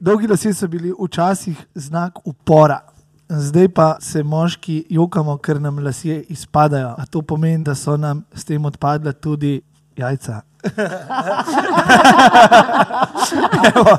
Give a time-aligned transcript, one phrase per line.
[0.00, 2.80] dolgi lasje so bili včasih znak upora.
[3.28, 6.94] Zdaj pa se moški jokamo, ker nam lasje izpadajo.
[6.98, 9.60] A to pomeni, da so nam s tem odpadla tudi
[9.96, 10.40] jajca.
[13.76, 13.98] Evo,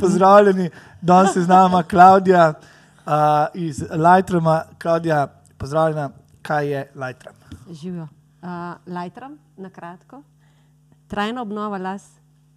[0.00, 0.70] pozdravljeni,
[1.00, 2.54] danes je z nami Klaudija uh,
[3.54, 4.62] iz Lightroma.
[4.82, 5.26] Klaudija,
[5.58, 6.10] pozdravljena,
[6.42, 7.34] kaj je Lightrom?
[7.70, 8.08] Živijo.
[8.42, 8.48] Uh,
[8.86, 10.22] Lightroom, na kratko.
[11.08, 12.02] Trajna obnova las,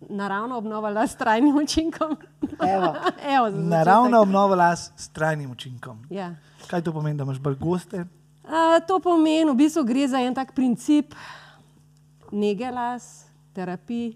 [0.09, 2.17] naravna obnova las s trajnim učinkom.
[2.75, 2.93] Evo,
[3.35, 6.05] Evo, naravna obnova las s trajnim učinkom.
[6.09, 6.35] Ja.
[6.67, 8.05] Kaj to pomeni, da imaš bolj goste?
[8.43, 8.51] Uh,
[8.87, 11.13] to pomeni, v bistvu gre za en tak princip
[12.31, 14.15] nege las, terapij,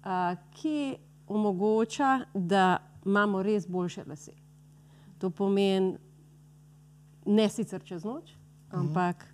[0.00, 0.10] uh,
[0.52, 0.96] ki
[1.28, 4.32] omogoča, da imamo res boljše lase.
[5.18, 5.96] To pomeni
[7.26, 8.32] ne sicer čez noč,
[8.70, 9.24] ampak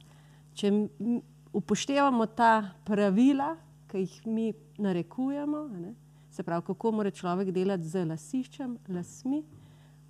[0.54, 2.52] če m- upoštevamo ta
[2.84, 3.56] pravila,
[3.90, 5.94] ki jih mi narekujemo, a ne,
[6.30, 9.42] se pravi, kako mora človek delati z lasiščem, lasmi,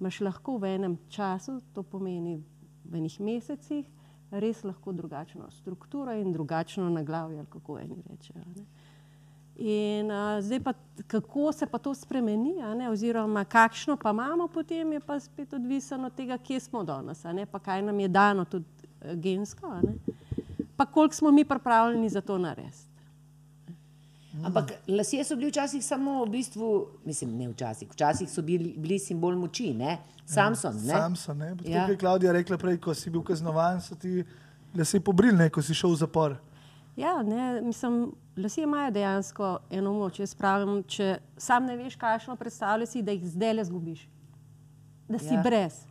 [0.01, 2.39] imaš lahko v enem času, to pomeni
[2.85, 3.89] v enih mesecih,
[4.31, 8.41] res lahko drugačno strukturo in drugačno naglavje, kako eni rečejo.
[8.41, 8.67] a Ne.
[9.61, 10.73] In uh, zdaj pa,
[11.07, 15.53] kako se pa to spremeni, a ne, oziroma kakšno pa imamo potem, je pa spet
[15.53, 18.65] odvisno od tega, kje smo danes, a ne, pa kaj nam je dano tudi
[19.03, 19.99] eh, gensko, a ne,
[20.77, 22.90] pa koliko smo mi pripravljeni za to narediti.
[24.45, 26.67] Ampak lasje so bili včasih samo v bistvu,
[27.05, 29.99] mislim, ne včasih, včasih so bili, bili simbol moči, ne?
[30.25, 30.75] Samson.
[30.77, 30.95] Ne?
[30.95, 31.39] Samson.
[31.39, 31.57] Ne?
[31.57, 31.79] Potem, Ja.
[31.79, 31.87] ja.
[31.87, 34.25] je Klaudija rekla prej, ko si bil kaznovan, so ti
[34.75, 36.37] lase pobrili, ne, ko si šel v zapor.
[36.97, 40.21] Ja, ne, mislim, lasje imajo dejansko eno moč.
[40.21, 44.09] Jaz pravim, če sam ne veš, kakšno predstavljaj si, da jih zdaj le zgubiš.
[45.09, 45.33] Da si Ja.
[45.35, 45.43] ja.
[45.43, 45.83] brez.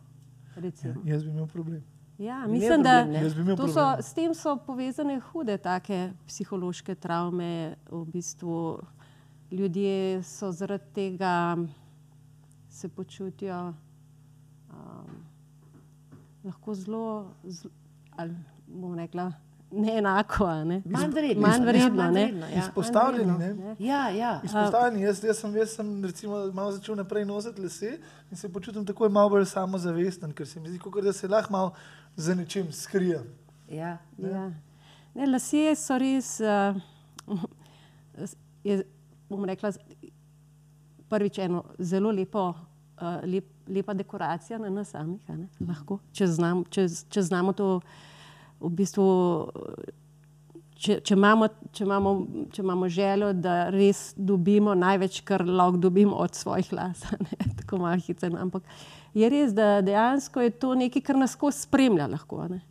[0.56, 0.94] recimo.
[1.06, 1.84] Jaz bi imel problem.
[2.20, 3.08] Ja, mislim, da
[3.56, 7.76] problem, so, s tem so povezane hude take psihološke travme.
[7.92, 8.80] V bistvu
[9.52, 11.58] ljudje so zaradi tega
[12.70, 13.74] se počutijo
[14.70, 15.24] um,
[16.44, 17.74] lahko zelo, zelo
[18.16, 18.36] ali
[18.68, 19.32] bom rekla,
[19.72, 20.46] neenako.
[20.46, 20.82] a Ne?
[20.86, 21.48] Manj vredno.
[21.48, 22.34] Manj vredno, ne.
[22.54, 22.60] ja.
[22.60, 23.54] Izpostavljeni, ne?
[23.54, 24.42] vredno, Ja, ja.
[24.44, 27.98] Izpostavljeni, jaz, jaz, sem, jaz sem recimo malo začel naprej nositi lase
[28.32, 31.52] in se počutim takoj malo bolj samozavesten, ker se mi zdi, kot da se lahko
[31.52, 31.74] malo
[32.16, 33.26] za nečim skrijem.
[33.70, 33.98] ja.
[34.18, 34.52] Ja.
[35.16, 36.78] Ne, lasje so res, uh,
[38.64, 38.84] je,
[39.30, 39.72] bom rekla,
[41.10, 45.30] prvič eno zelo lepo, uh, lep, lepa dekoracija na nas samih.
[45.30, 47.80] ne, Lahko, če, znam, če, če znamo to
[48.60, 49.08] v bistvu.
[50.80, 52.12] Če, če, imamo, če, imamo,
[52.56, 57.82] če imamo željo, da res dobimo največ, kar lahko dobimo od svojih las, ne, tako
[57.84, 58.30] mahice.
[58.32, 58.64] no, Ampak
[59.18, 62.08] je res, da dejansko je to nekaj, kar nas skozi spremlja.
[62.08, 62.62] Lahko, ne.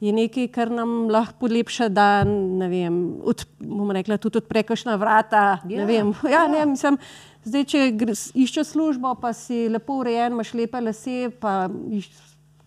[0.00, 2.30] je nekaj, kar nam lahko polepša dan,
[2.62, 5.42] ne vem, od, bom rekla, tudi odpre kakšna vrata.
[5.66, 6.96] Ja, Ja, vem, ja, ne, mislim,
[7.44, 7.84] zdaj, če
[8.46, 11.64] iščeš službo, pa si lepo urejen, imaš lepe lase, pa
[11.98, 12.08] iš,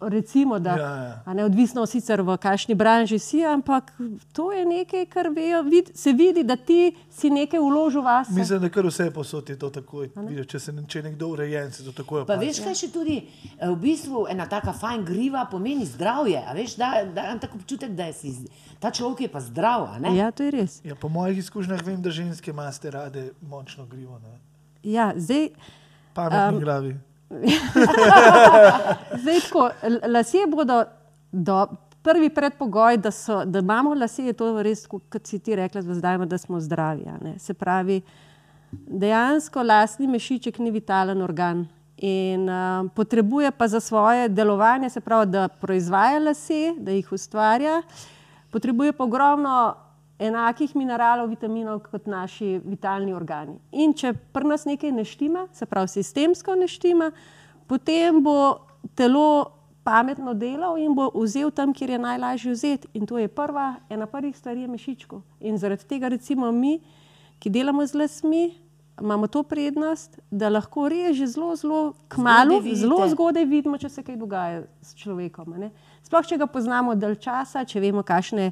[0.06, 1.22] recimo, da Ja, ja.
[1.26, 3.94] a ne, odvisno sicer v kakšni branži si, ampak
[4.32, 8.32] to je nekaj, kar vejo, vid, se vidi, da ti si nekaj vložil vase.
[8.32, 10.06] Mislim, da kar vse posod je to tako.
[10.16, 12.46] Vidiš, če, se, če je nekdo urejen, se to tako Pa opazi.
[12.46, 16.38] veš, kaj še tudi eh, v bistvu ena taka fajn griva pomeni zdravje.
[16.40, 18.34] a Veš, da, da imam tako občutek, da je si,
[18.80, 19.84] ta človek je pa zdrav.
[19.86, 20.16] a ne?
[20.16, 20.82] Ja, to je res.
[20.84, 24.20] Ja, po mojih izkušnjah vem, da ženske imate rade močno grivo.
[24.20, 24.40] Ne?
[24.84, 25.50] Ja, zdaj,
[26.14, 26.96] Pametni um, glavi.
[29.22, 29.70] Zdaj, tako,
[30.08, 30.84] lasje bodo
[31.32, 31.68] do,
[32.04, 36.18] prvi predpogoj, da, so, da imamo lasje, je to res, kot si ti rekla, zdaj,
[36.26, 37.06] da smo zdravi.
[37.38, 38.02] Se pravi,
[38.72, 41.68] dejansko lastni mešiček ni vitalen organ.
[42.04, 47.82] In uh, potrebuje pa za svoje delovanje, se pravi, da proizvaja lase, da jih ustvarja,
[48.52, 49.76] potrebuje pa ogromno
[50.24, 53.58] enakih mineralov, vitaminov kot naši vitalni organi.
[53.72, 57.12] In če pri nas nekaj ne štima, se pravi sistemsko ne štima,
[57.68, 58.38] potem bo
[58.96, 59.52] telo
[59.84, 62.88] pametno delal in bo vzel tam, kjer je najlažje vzeti.
[62.94, 65.22] In to je prva, ena prvih stvari je mešičko.
[65.44, 66.78] In zaradi tega, recimo mi,
[67.40, 68.44] ki delamo z lasmi,
[69.02, 74.04] imamo to prednost, da lahko res že zelo, zelo kmalo, zelo zgodaj vidimo, če se
[74.04, 75.58] kaj dogaja s človekom.
[75.60, 75.72] ne.
[76.04, 78.52] Sploh, če ga poznamo dalj časa, če vemo, kakšne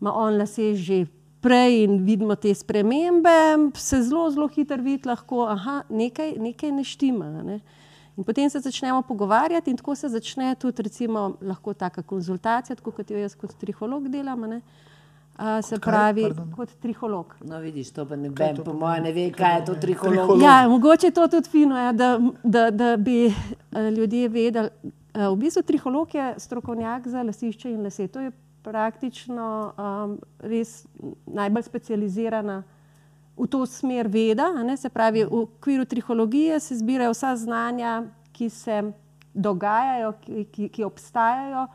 [0.00, 1.06] ima on lase že
[1.40, 3.30] prej in vidimo te spremembe,
[3.74, 7.24] se zelo, zelo hitro vidi, lahko, da nekaj, nekaj ne štima.
[7.26, 7.60] a Ne?
[8.16, 12.90] In potem se začnemo pogovarjati, in tako se začne tudi, recimo, lahko taka konzultacija, tako
[12.90, 14.44] kot jo jaz kot triholog delam.
[14.44, 14.60] a Ne?
[15.36, 15.92] A, se Kot kaj?
[15.92, 16.52] pravi, Pardon.
[16.52, 17.36] kot triholog.
[17.40, 20.12] No, vidiš, to pa ne Kaj vem, po mojem ne ve, kaj je to triholog.
[20.12, 20.42] Triholog.
[20.42, 22.10] Ja, mogoče je to tudi fino, ja, da,
[22.44, 23.32] da, da bi eh,
[23.90, 24.68] ljudje vedeli.
[25.14, 28.08] Eh, V bistvu triholog je strokovnjak za lasišče in lase.
[28.08, 28.30] To je
[28.62, 30.86] praktično um, res
[31.26, 32.62] najbolj specializirana
[33.36, 34.52] v to smer veda.
[34.76, 38.92] se pravi, v okviru trihologije se zbirajo vsa znanja, ki se
[39.34, 41.66] dogajajo, ki, ki, ki obstajajo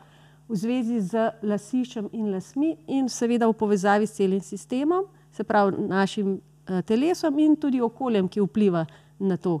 [0.48, 5.74] v zvezi z lasiščem in lasmi, in seveda v povezavi s celim sistemom, se pravi
[5.88, 8.86] našim uh, telesom in tudi okoljem, ki vpliva
[9.18, 9.60] na to,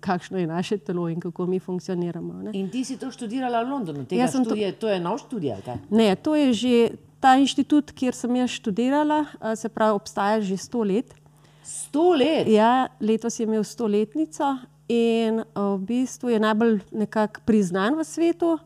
[0.00, 2.32] kakšno je naše telo in kako mi funkcioniramo.
[2.42, 2.50] Ne.
[2.54, 5.18] In ti si to študirala v Londonu, tega Jaz sem to- študija, to je nov
[5.18, 5.54] študij?
[5.90, 6.74] Ne, to je že
[7.20, 9.24] ta inštitut, kjer sem jaz študirala,
[9.56, 11.14] se pravi, obstaja že sto let.
[11.64, 12.48] Sto let.
[12.48, 14.56] Ja, letos je imel stoletnico
[14.88, 18.58] in v bistvu je najbolj nekako priznan v svetu.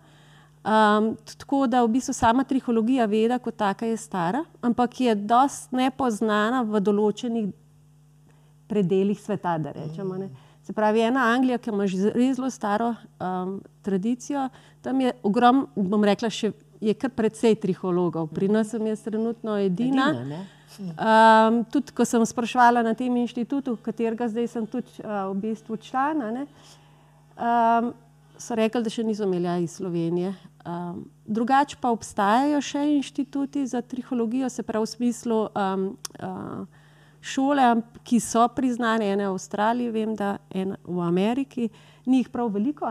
[0.61, 5.73] Um, tako da v bistvu sama trihologija veda kot taka je stara, ampak je dost
[5.73, 7.49] nepoznana v določenih
[8.69, 10.19] predeljih sveta, da rečemo.
[10.21, 10.29] Ne.
[10.71, 14.49] Se pravi, ena Anglija, ki ima že zelo staro um, tradicijo,
[14.83, 18.29] tam je ogromno, bom rekla, še je kar precej trihologov.
[18.31, 20.13] Pri nas sem jaz trenutno edina.
[20.15, 20.39] Edina?
[20.79, 25.75] Um, tudi, ko sem sprašvala na tem inštitutu, katerega zdaj sem tudi uh, v bistvu
[25.83, 26.47] člana, ne,
[27.35, 27.91] um,
[28.39, 30.37] so rekli, da še niso imeli iz Slovenije.
[30.63, 35.89] Um, drugače pa obstajajo še inštituti za trihologijo, se pravi v smislu um,
[36.23, 36.63] uh,
[37.21, 41.69] šole, ki so priznane, ena v Avstraliji, vem, da ena v Ameriki,
[42.07, 42.89] ni jih prav veliko.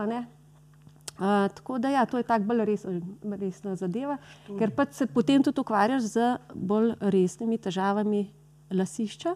[1.20, 3.02] Uh, tako da, ja, to je tako bolj resen,
[3.36, 4.16] resna zadeva,
[4.58, 8.30] ker pač se potem tudi ukvarjaš z bolj resnimi težavami
[8.72, 9.34] lasišča.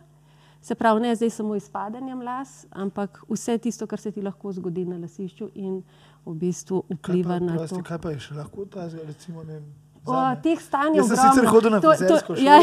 [0.64, 4.86] Se pravi, ne zdaj samo izpadanjem las, ampak vse tisto, kar se ti lahko zgodi
[4.88, 5.82] na lasišču in
[6.24, 7.84] v bistvu Kaj vpliva pa, na prosti, to.
[7.84, 9.66] kaj pa je še lahko ta, recimo, ne vem,
[10.06, 11.32] O, teh stanj je Jaz sem ogromno.
[11.32, 12.58] sicer hodil na frizersko šolo, ja,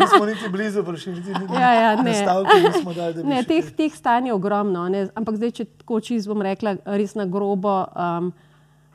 [0.00, 2.10] nismo niti blizu prišli, niti Ja, ja, ne.
[2.10, 5.06] nastavke nismo dali, da bi Ne, teh, teh stanj je ogromno, ne?
[5.16, 8.32] ampak zdaj, če tako čisto bom rekla, res na grobo um,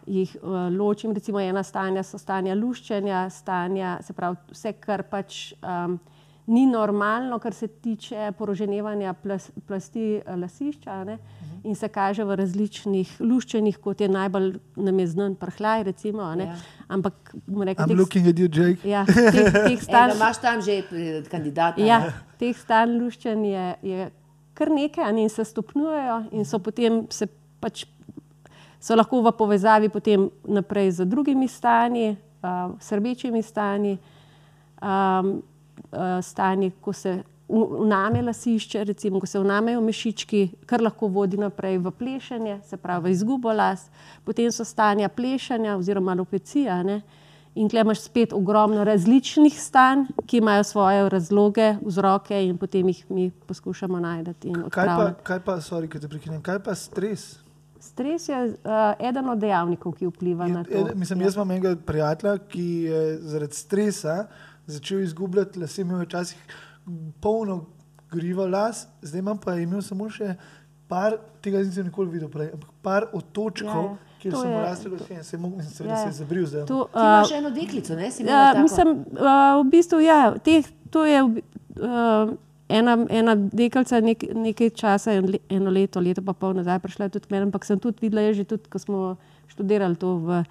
[0.05, 1.13] jih uh, ločim.
[1.17, 5.97] Recimo ena stanja so stanja luščenja, stanja, se pravi, vse, kar pač um,
[6.47, 11.17] ni normalno, kar se tiče poroženevanja plas, plasti eh, lasišča a ne,
[11.63, 16.21] in se kaže v različnih luščenjih, kot je najbolj nam je znan prhljaj, recimo.
[16.21, 16.45] a ne.
[16.45, 16.57] Ja.
[16.87, 18.89] Ampak bom I'm teh, looking at you, Jake.
[18.89, 20.09] ja, teh, teh Ej, stanj.
[20.09, 21.81] da imaš tam že eh, kandidata.
[21.81, 22.13] Ja, ne?
[22.37, 24.11] teh stanj luščenj je, je
[24.53, 27.27] kar nekaj ne, in se stopnjujejo, in so potem se
[27.59, 27.85] pač
[28.85, 33.97] so lahko v povezavi potem naprej z drugimi stanji, uh, srbečimi stanji,
[34.77, 35.41] um,
[35.91, 41.77] uh, stanji, ko se uname lasišče, recimo, ko se unamejo mešički, kar lahko vodi naprej
[41.77, 43.89] v plešanje, se pravi v izgubo las,
[44.25, 46.81] potem so stanja plešanja oziroma alopecija.
[46.83, 47.01] Ne?
[47.55, 53.05] In tukaj imaš spet ogromno različnih stanj, ki imajo svoje razloge, vzroke, in potem jih
[53.09, 57.37] mi poskušamo najti Kaj pa, kaj pa, sorry, ki te prekinem, kaj pa stres?
[57.79, 60.87] Stres je uh, eden od dejavnikov, ki vpliva na Je, to.
[60.87, 64.25] je, mislim, jaz imam enega prijatelja, ki je zaradi stresa
[64.67, 66.57] začel izgubljati lase, imel je včasih
[67.21, 67.65] polno
[68.11, 70.35] griva las, zdaj imam pa imel samo še
[70.87, 75.39] par, tega nisem nikoli videl prej, ampak par otočkov, Ja, kjer lasje in se je
[75.39, 76.65] mogel, in seveda Ja, se je zabril zdaj.
[76.65, 78.11] To, Ti imaš uh, eno deklico, ne?
[78.11, 82.33] Si Ja, mislim, uh, v bistvu, ja, teh, to je uh,
[82.69, 87.29] ena, ena deklica nek, nekaj časa, en eno leto, leto pa pol nazaj prišla tudi
[87.29, 89.01] meni, ampak sem tudi videla, je že tudi, ko smo
[89.53, 90.41] študirali to v,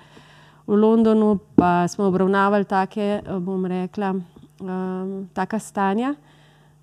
[0.66, 4.14] v Londonu, pa smo obravnavali take, eh, bom rekla,
[4.60, 6.14] um, taka stanja.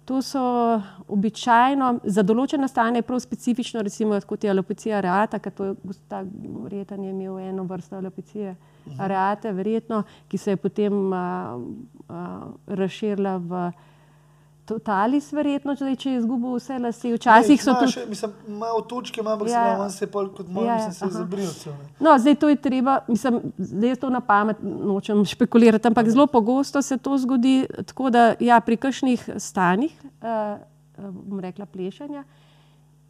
[0.05, 0.41] To so
[1.07, 6.23] običajno za določena stanja, prav specifično, recimo kot je alopecija areata, ker to je ta
[6.23, 8.55] verjetno je imel eno vrsto alopecije
[8.97, 11.57] areate, verjetno, ki se je potem a,
[12.09, 12.25] a,
[12.67, 13.71] razširila v
[14.71, 17.11] totalis, verjetno, zdaj, če je izgubil vse lase.
[17.17, 17.91] Včasih so tudi.
[17.93, 19.89] Še, mislim, ima otočke, ima, ampak Ja, ja, ja.
[19.93, 21.13] se, pol kot moj, Ja, ja, mislim, se aha.
[21.19, 21.51] zabril.
[21.67, 21.91] Ne.
[21.99, 26.81] No, zdaj to je treba, mislim, zdaj to na pamet nočem špekulirati, ampak zelo pogosto
[26.81, 27.55] se to zgodi
[27.91, 30.59] tako, da ja, pri kakšnih stanjih, uh,
[30.97, 32.23] bom rekla, plešanja,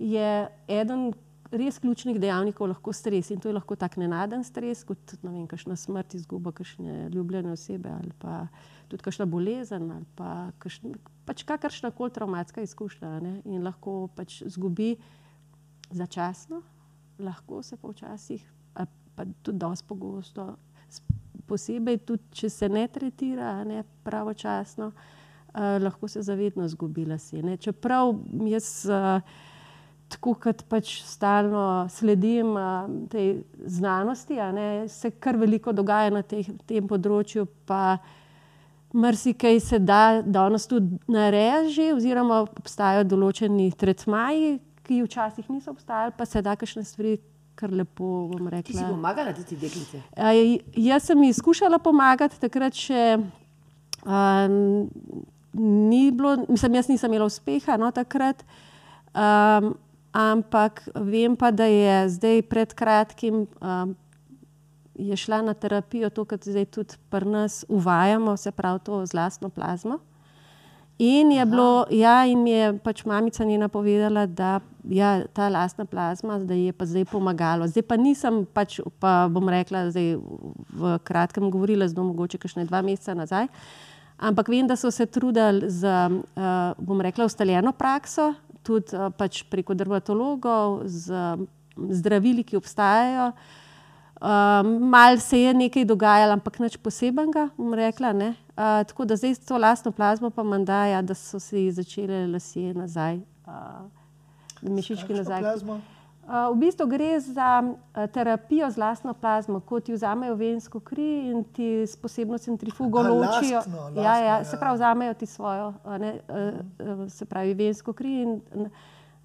[0.02, 0.32] je
[0.68, 1.12] eden
[1.52, 5.48] res ključnih dejavnikov lahko stres in to je lahko tak nenaden stres, kot ne vem,
[5.52, 8.46] kakšna smrt, izguba kakšne ljubljene osebe ali pa
[8.92, 14.10] tudi kakšna bolezen ali pa kakšna, pač kakršna koli travmatska izkušnja a ne, in lahko
[14.16, 14.98] pač zgubi
[15.92, 16.62] začasno,
[17.20, 18.44] lahko se pa včasih,
[18.76, 20.52] a pa tudi dosti pogosto,
[21.52, 27.42] posebej tudi, če se ne tretira a ne, pravočasno, uh, lahko se zavedno zgubi lase.
[27.44, 27.58] Ne.
[27.58, 28.14] Čeprav
[28.48, 29.20] jaz, uh,
[30.12, 36.24] tako kot pač stalno sledim uh, tej znanosti, a ne, se kar veliko dogaja na
[36.24, 37.48] teh, tem področju.
[37.68, 38.00] Pa,
[38.94, 46.26] Mrzikaj se da danes tudi nareži, oziroma obstajajo določeni tretmaji, ki včasih niso obstajali, pa
[46.26, 47.18] se da kakšne stvari
[47.56, 48.90] kar lepo, bom Ti si rekla.
[48.90, 50.02] pomagala ti deklice?
[50.18, 53.18] J- Jaz sem ji skušala pomagati, takrat še
[54.02, 54.90] um,
[55.54, 58.44] ni bilo, mislim, jaz nisem imela uspeha no, takrat.
[59.14, 59.74] Um,
[60.12, 63.96] ampak vem pa, da je zdaj pred kratkim um,
[65.08, 69.14] je šla na terapijo, to, kar zdaj tudi pri nas uvajamo, se pravi to z
[69.14, 70.00] lastno plazmo.
[71.02, 76.38] In je bilo, ja, in je pač mamica njena povedala, da ja, ta lastna plazma,
[76.40, 77.68] da je pa zdaj pomagalo.
[77.68, 80.20] Zdaj pa nisem, pač, pa bom rekla, zdaj
[80.70, 83.50] v kratkem govorila, zelo mogoče, kakšne dva meseca nazaj.
[84.22, 89.42] Ampak vem, da so se trudili z, uh, bom rekla, ustaljeno prakso, tudi uh, pač
[89.50, 91.18] preko dermatologov, z
[91.90, 93.32] zdravili, ki obstajajo.
[94.22, 98.12] Um, mal se je nekaj dogajalo, ampak nič posebenega, bom rekla.
[98.14, 102.28] Uh, tako da zdaj s to lastno plazmo pa manda, ja, da so se začele
[102.28, 103.18] lasje nazaj,
[103.50, 103.90] uh,
[104.62, 105.42] mišički nazaj.
[105.42, 105.80] Plazmo?
[106.22, 111.32] Uh, v bistvu gre za uh, terapijo z lastno plazmo, ko ti vzamejo vensko kri
[111.32, 113.58] in ti s posebno centrifugo Aha, ločijo.
[113.58, 114.44] lastno, lastno, ja, ja, ja.
[114.44, 118.70] se pravi, vzamejo ti svojo, a ne, uh, se pravi, vensko kri in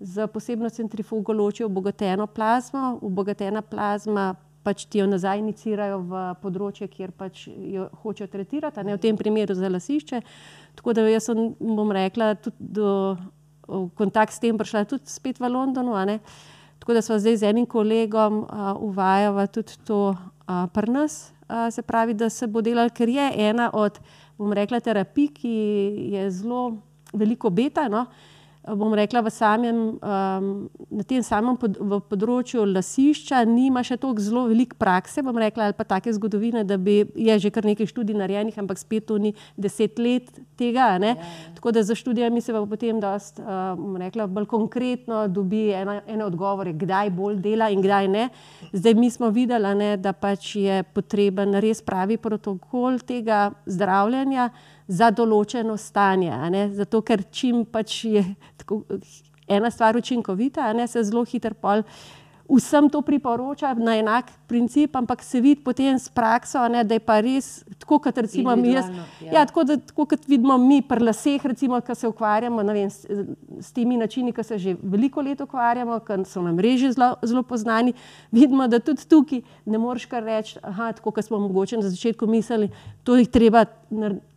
[0.00, 2.98] z posebno centrifugo ločijo obogateno plazmo.
[3.02, 4.34] Obogatena plazma
[4.66, 9.18] pač ti jo nazaj inicirajo v področje, kjer pač jo hočejo tretirati, ne v tem
[9.18, 10.22] primeru za lasišče.
[10.78, 12.90] Tako da jaz sem, bom rekla, tudi do,
[13.70, 15.94] v kontakt s tem prišla tudi spet v Londonu.
[16.82, 21.70] Tako da smo zdaj z enim kolegom uh, uvajali tudi to uh, pri nas, uh,
[21.70, 23.98] se pravi, da se bo delal, ker je ena od,
[24.38, 25.54] bom rekla, terapij, ki
[26.14, 26.76] je zelo
[27.14, 27.88] veliko beta.
[27.88, 28.06] No?
[28.66, 30.46] Bom rekla, v samem, um,
[30.90, 35.68] na tem samem pod, v področju lasišča nima še tako zelo veliko prakse, bom rekla,
[35.70, 39.20] ali pa take zgodovine, da bi je že kar nekaj študij narejenih, ampak spet to
[39.22, 40.98] ni deset let tega.
[40.98, 41.14] Ja, ja.
[41.54, 46.00] Tako da za študijami se pa potem dost, uh, bom rekla, bolj konkretno dobi ena,
[46.02, 48.28] ene odgovore, kdaj bolj dela in kdaj ne.
[48.74, 54.50] Zdaj mi smo videli, ne, da pač je potreben res pravi protokol tega zdravljenja
[54.88, 56.32] za določeno stanje.
[56.74, 58.22] Zato, ker čim pač je
[58.56, 58.82] tako,
[59.48, 61.84] ena stvar učinkovita, ne, se zelo hitro pol.
[62.48, 67.00] Vsem to priporoča na enak princip, ampak se vidi potem s prakso, ne, da je
[67.00, 68.72] pa res tako, kot recimo mi.
[68.72, 69.32] Jaz, ja.
[69.32, 73.06] ja, tako, da, tako kot vidimo mi pri laseh, recimo, ki se ukvarjamo vem, s,
[73.60, 77.42] s temi načini, ki se že veliko let ukvarjamo, ki so nam reži zelo, zelo
[77.42, 77.94] poznani,
[78.32, 82.26] vidimo, da tudi tukaj ne moreš kar reči, aha, tako kot smo mogoče na začetku
[82.30, 82.70] mislili,
[83.04, 83.64] to jih treba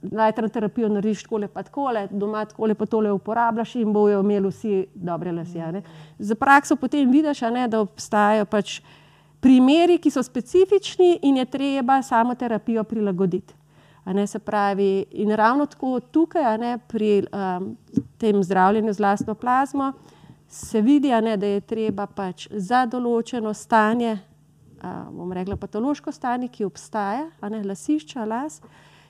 [0.01, 4.47] najti na terapijo, narediš takole pa takole, doma takole pa tole uporabljaš in bojo imeli
[4.47, 5.71] vsi dobre lase.
[5.71, 5.81] ne.
[6.19, 8.79] Za prakso potem vidiš, ne, da obstajajo pač
[9.43, 13.53] primeri, ki so specifični in je treba samo terapijo prilagoditi.
[14.09, 17.75] Ne, se pravi, in ravno tako tukaj, ne, pri um,
[18.17, 19.91] tem zdravljenju z lastno plazmo,
[20.47, 24.15] se vidi, ne, da je treba pač za določeno stanje,
[24.81, 28.61] a, bom rekla patološko stanje, ki obstaja, ne lasišča, las,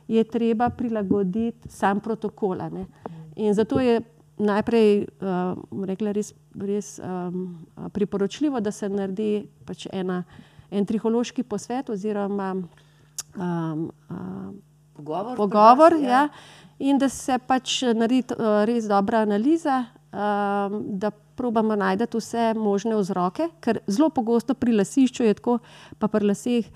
[0.10, 2.60] je treba prilagoditi sam protokol.
[3.40, 4.02] In zato je
[4.40, 7.60] najprej uh, rekla, res, res um,
[7.94, 10.24] priporočljivo, da se naredi pač ena,
[10.72, 14.58] en trihološki posvet oziroma um, um,
[15.00, 15.36] Pogovor.
[15.38, 16.28] pogovor, vas, ja.
[16.80, 22.98] in da se pač naredi uh, res dobra analiza, um, da probamo najti vse možne
[23.00, 25.60] vzroke, ker zelo pogosto pri lasišču je tako,
[26.00, 26.68] pa pri laseh,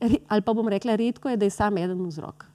[0.00, 2.46] re- ali pa bom rekla, redko je, da je samo en vzrok.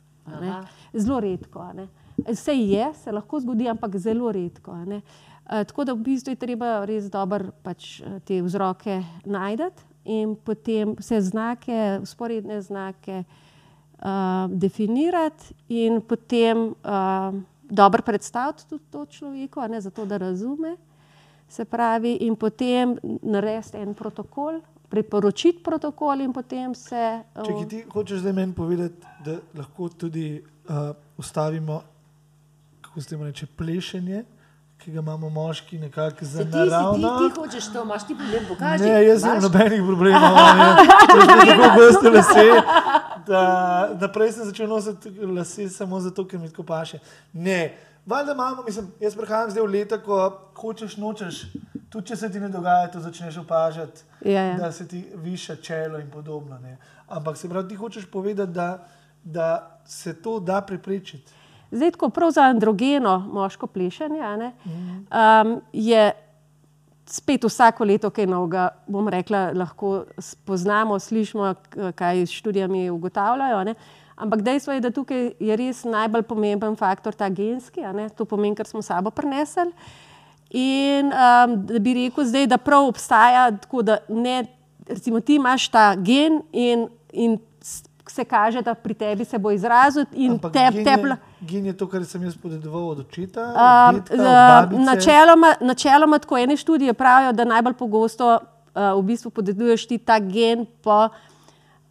[0.94, 1.64] Zelo redko.
[1.74, 1.88] ne.
[2.28, 4.76] Vse je, se lahko zgodi, ampak zelo redko.
[4.86, 5.02] ne.
[5.50, 10.36] Eh, Tako da v bistvu je treba res dobro pač, eh, te vzroke najti in
[10.36, 13.24] potem vse znake, usporedne znake
[14.02, 17.34] uh, definirati in potem uh,
[17.70, 20.76] dobro predstaviti tudi to človeku, ne zato, da razume.
[21.48, 27.22] Se pravi, in potem narediti en protokol, priporočiti protokol, in potem se.
[27.36, 31.82] uh, Če ti hočeš zdaj meni povedati, da lahko tudi uh, ustavimo,
[32.92, 34.24] kako se temu reče, plešenje,
[34.78, 37.18] ki ga imamo moški nekako za Se ti, ti, naravno.
[37.20, 38.84] ti hočeš to, imaš ti problem, pokaži.
[38.84, 39.44] Ne, jaz nimam Imaš?
[39.44, 40.76] nobenih problemov, ne.
[41.48, 42.46] Tako goste lase,
[43.28, 43.42] da
[43.96, 47.00] naprej sem začel nositi lase samo zato, ker mi tako paše.
[47.34, 50.18] Ne, valjda imamo, mislim, jaz prihajam zdaj v leta, ko
[50.56, 51.42] hočeš, nočeš,
[51.90, 54.58] tudi če se ti ne dogaja, to začneš opažati, Ja, ja.
[54.58, 56.60] da se ti viša čelo in podobno.
[56.60, 56.78] Ne.
[57.08, 58.88] Ampak se pravi, ti hočeš povedati, da,
[59.24, 59.48] da
[59.86, 61.32] se to da preprečiti.
[61.72, 66.12] Zdaj, ko prav za androgeno moško plešanje ne, um, je
[67.06, 71.54] spet vsako leto kaj novega, bom rekla, lahko spoznamo, slišimo,
[71.96, 73.58] kaj s študijami ugotavljajo.
[73.58, 73.76] a Ne.
[74.16, 77.82] Ampak dejstvo je, da tukaj je res najbolj pomemben faktor ta genski,
[78.18, 79.72] to pomeni, kar smo sabo prinesli.
[80.52, 84.46] In um, da bi rekel zdaj, da prav obstaja, tako da ne,
[84.88, 87.40] recimo ti imaš ta gen in, in
[88.10, 91.18] se kaže, da pri tebi se bo izrazil in Ampak te, gen, tepla.
[91.42, 93.42] je, gen je to, kar sem jaz podedoval od očeta.
[93.52, 99.00] Um, od dedka, od uh, načeloma, načeloma, tako ene študije pravijo, da najbolj pogosto uh,
[99.00, 101.10] v bistvu podeduješ ti ta gen po,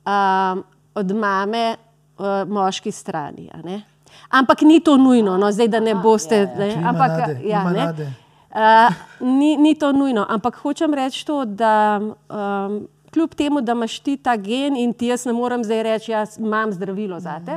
[0.06, 0.64] um,
[0.94, 1.76] od mame
[2.18, 3.50] uh, moški strani.
[3.54, 3.82] a ne.
[4.28, 6.36] Ampak ni to nujno, no, zdaj da ne boste.
[6.36, 6.56] ja, ja.
[6.58, 7.84] ne, Če ima ampak, nade, ja, ne.
[7.84, 8.12] nade.
[8.50, 13.98] Uh, ni, ni to nujno, ampak hočem reči to, da um, kljub temu, da imaš
[14.00, 17.56] ti ta gen in ti jaz ne morem zdaj reči, jaz imam zdravilo za te.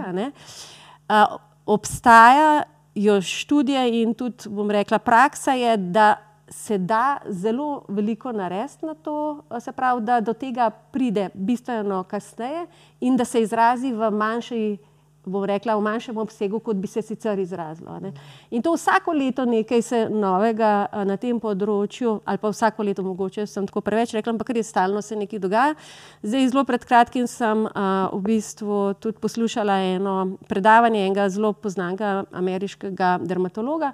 [1.10, 6.16] Uh, obstajajo študije in tudi, bom rekla, praksa je, da
[6.50, 12.68] se da zelo veliko narediti na to, se pravi, da do tega pride bistveno kasneje
[13.00, 14.78] in da se izrazi v manjši
[15.26, 17.96] bom rekla, v manjšem obsegu, kot bi se sicer izrazilo.
[18.04, 18.12] Ne.
[18.52, 23.48] In to vsako leto nekaj se novega na tem področju, ali pa vsako leto mogoče
[23.48, 25.78] sem tako preveč rekla, ampak res stalno se nekaj dogaja.
[26.24, 30.18] Zdaj, zelo pred kratkim sem a, v bistvu tudi poslušala eno
[30.50, 33.94] predavanje enega zelo poznanega ameriškega dermatologa.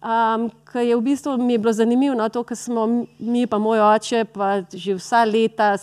[0.00, 2.86] Um, Ker je v bistvu mi je bilo zanimivo, no, to, kar smo
[3.18, 5.74] mi, pa moj oče, pa že vsa leta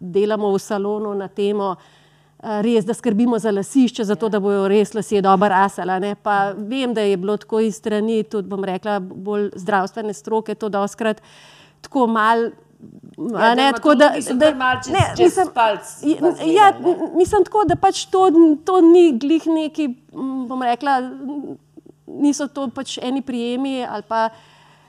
[0.00, 1.95] delamo v salonu na temo, uh,
[2.42, 5.98] res, da skrbimo za lasišče, zato da bojo res lasje dobro rasala.
[5.98, 6.14] ne.
[6.14, 10.68] Pa vem, da je bilo tako iz strani, tudi bom rekla, bolj zdravstvene stroke, to
[10.68, 11.22] doskrat
[11.80, 12.50] tako mal.
[13.32, 14.10] Ja, ne, tako da,
[14.56, 15.80] malo čez- ne, čez mislim, palc
[16.20, 16.96] vas ja, ne.
[17.16, 18.28] mislim tako, da pač to,
[18.64, 19.88] to ni glih neki,
[20.48, 21.00] bom rekla,
[22.06, 24.28] niso to pač eni prijemi ali pa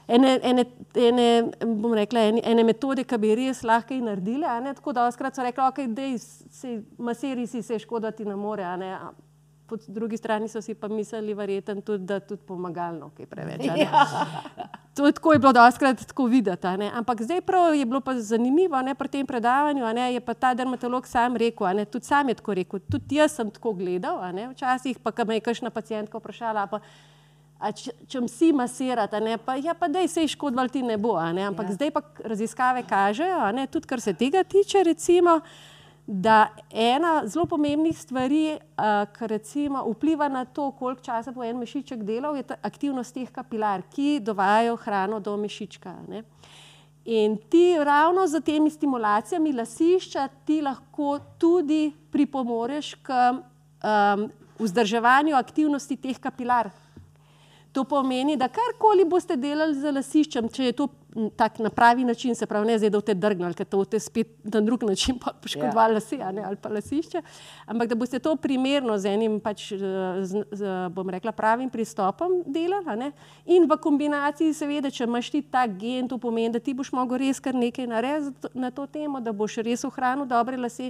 [0.07, 4.73] ene, ene, ene, bom rekla, ene, ene metode, ki bi res lahko a ne.
[4.73, 8.77] Tako da skrat so rekli, ok, dej, se, maseri si se škodati ne more.
[8.77, 8.97] ne.
[9.67, 13.67] Po drugi strani so si pa mislili, verjeten, tudi, da tudi pomagalno, kaj preveč.
[13.67, 13.87] a ne.
[14.97, 16.67] To tako je bilo doskrat tako videti.
[16.67, 20.53] Ampak zdaj prav je bilo pa zanimivo ne, pri tem predavanju, ne, je pa ta
[20.53, 24.47] dermatolog sam rekel, ne, tudi sam je tako rekel, tudi jaz sem tako gledal, ne,
[24.49, 26.79] včasih pa, ko me je kakšna pacijentka vprašala, pa,
[27.57, 31.15] če, če si masirati, a ne, pa, ja, pa dej se škodval ti ne bo,
[31.33, 31.77] ne, ampak ja.
[31.77, 35.39] zdaj pa raziskave kažejo, ne, tudi kar se tega tiče, recimo,
[36.07, 41.59] da ena zelo pomembnih stvari, uh, ki recimo vpliva na to, koliko časa bo en
[41.59, 45.97] mešiček delal, je aktivnost teh kapilar, ki dovajajo hrano do mešička.
[46.07, 46.23] Ne?
[47.11, 54.27] In ti ravno z temi stimulacijami lasišča ti lahko tudi pripomoreš k um,
[54.59, 56.71] vzdrževanju aktivnosti teh kapilar.
[57.77, 60.87] To pomeni, da karkoli boste delali z lasiščem, če je to
[61.37, 64.31] tak na pravi način, se pravi, ne zdaj, da boste drgnili, ker to boste spet
[64.49, 65.97] na drug način pa poškodovali ja.
[65.99, 67.21] lase ne, ali pa lasišče,
[67.69, 73.11] ampak da boste to primerno z enim, pač, z, z, bom rekla, pravim pristopom delali.
[73.45, 77.21] In v kombinaciji, seveda, če imaš ti ta gen, to pomeni, da ti boš mogel
[77.27, 80.89] res kar nekaj narediti na to temo, da boš res ohranil dobre lase.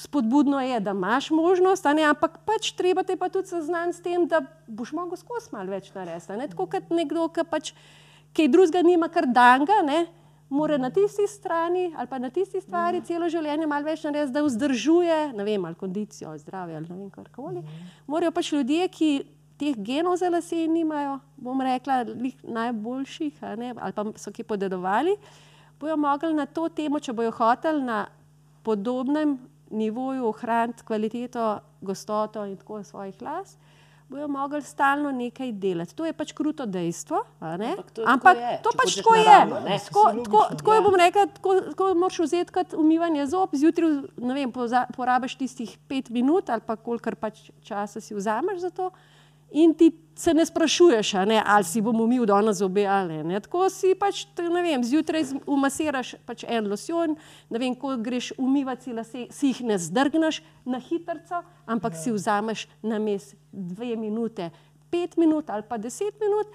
[0.00, 4.24] Spodbudno je, da imaš možnost, ne, ampak pač treba te pa tudi seznaniti s tem,
[4.28, 6.38] da boš mogel skozi malo več narediti.
[6.40, 6.46] Ne?
[6.48, 7.74] Tako kot nekdo, ki pač
[8.36, 10.06] kaj drugega nima, kar danga, ne,
[10.50, 14.44] mora na tisti strani ali pa na tisti stvari celo življenje malo več narediti, da
[14.46, 17.62] vzdržuje, ne vem, ali kondicijo, zdravje ali ne vem karkoli.
[18.08, 19.10] Morajo pač ljudje, ki
[19.60, 22.06] teh genov za lase nimajo, bom rekla,
[22.42, 25.18] najboljših, ne, ali pa so ki podedovali,
[25.80, 28.06] bojo mogli na to temo, če bojo hoteli na
[28.64, 29.36] podobnem
[29.70, 33.56] nivoju ohraniti kvaliteto, gostoto in tako svojih las,
[34.10, 35.94] bojo mogli stalno nekaj delati.
[35.94, 37.22] To je pač kruto dejstvo.
[37.40, 37.70] a ne?
[37.70, 39.24] Ampak to tako Ampak je, to pač tako je.
[39.24, 39.78] naravno, ne.
[39.78, 44.52] Tako, tako, tako je, bom rekla, tako, tako moraš vzeti kot umivanje zob, zjutraj vem,
[44.96, 48.90] porabiš tistih pet minut ali pa kolikor pač časa si vzameš za to.
[49.50, 53.40] In ti se ne sprašuješ, ne, ali si bom umil danes zobe ali ne.
[53.40, 57.16] Tako si pač, ne vem, zjutraj umasiraš pač en losjon,
[57.50, 62.12] ne vem, ko greš umivati si lase, si jih ne zdrgneš na hitrico, ampak si
[62.12, 64.50] vzameš na mes dve minute,
[64.90, 66.46] pet minut ali pa deset minut.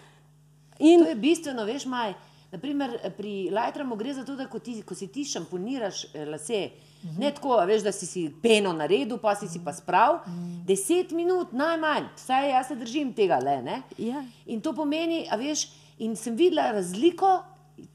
[0.79, 2.13] In To je bistveno, veš, Maj.
[2.55, 6.59] Naprimer, pri Lightroomu gre za to, da ko, ti, ko si ti šamponiraš eh, lase,
[6.69, 7.19] uh -huh.
[7.19, 10.65] ne tako, veš, da si si peno naredil, pa si si pa sprav, uh -huh.
[10.65, 13.61] deset minut najmanj, vsaj jaz se držim tega le.
[13.61, 13.81] Ne?
[13.97, 14.23] Ja.
[14.45, 15.67] In to pomeni, a veš,
[15.99, 17.43] in sem videla razliko,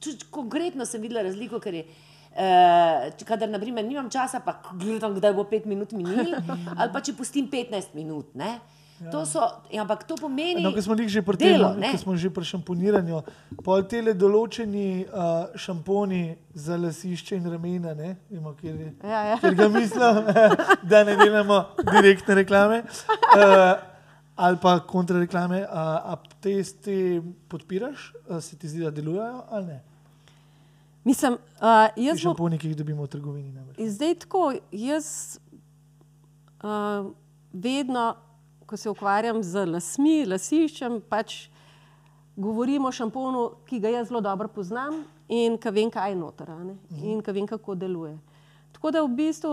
[0.00, 1.84] tudi konkretno sem videla razliko, ker je.
[2.30, 6.34] Uh, kadar, naprimer, nimam časa, pa gledam, kdaj bo pet minut minil,
[6.78, 8.34] ali pa če pustim 15 minut.
[8.34, 8.60] Ne?
[9.08, 9.40] To so,
[9.72, 11.92] ja, ampak to pomeni, No, smo že pri tem, ne?
[11.92, 13.22] ko smo že pri šamponiranju,
[13.64, 19.36] pol tele določeni uh, šamponi za lasišče in ramena, ne, vemo, kjer, je, Ja, ja.
[19.40, 20.20] kjer ga mislim,
[20.90, 22.82] da ne delamo direktne reklame.
[23.32, 23.88] Uh,
[24.40, 29.66] Ali pa kontrareklame, a, a te te podpiraš, a se ti zdi, da delujejo ali
[29.66, 29.80] ne?
[31.04, 33.52] mislim, uh, jaz bom šamponi, ki jih dobimo v trgovini.
[33.52, 33.76] namreč.
[33.80, 35.36] Zdaj tako, jaz
[36.64, 37.10] uh,
[37.52, 38.14] vedno,
[38.70, 41.48] ko se ukvarjam z lasmi, lasiščem, pač
[42.38, 46.52] govorim o šamponu, ki ga jaz zelo dobro poznam in ki vem, kaj je noter
[46.62, 48.14] ne, in ki vem, kako deluje.
[48.70, 49.50] Tako da v bistvu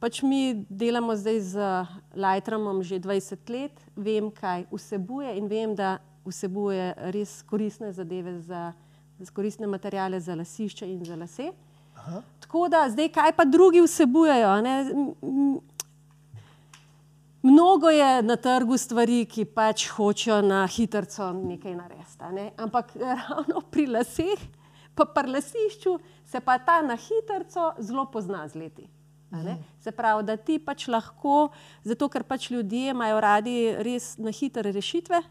[0.00, 1.70] pač mi delamo zdaj z
[2.12, 5.96] Lightramom že 20 let, vem, kaj vsebuje in vem, da
[6.28, 8.70] vsebuje res koristne zadeve za,
[9.16, 11.50] za koristne materijale za lasišče in za lase.
[11.96, 12.20] Aha.
[12.44, 14.52] Tako da zdaj, kaj pa drugi vsebujejo?
[14.60, 14.76] Ne?
[17.42, 22.32] Mnogo je na trgu stvari, ki pač hočejo na hitro nekaj narediti.
[22.32, 22.50] Ne?
[22.56, 24.40] Ampak ravno pri laseh,
[24.94, 28.88] pa pri lasišču, se pa ta na hitro zelo pozna z leti.
[29.32, 29.56] a ne.
[29.80, 31.50] Se pravi, da ti pač lahko,
[31.84, 35.22] zato ker pač ljudje imajo radi res na hitre rešitve.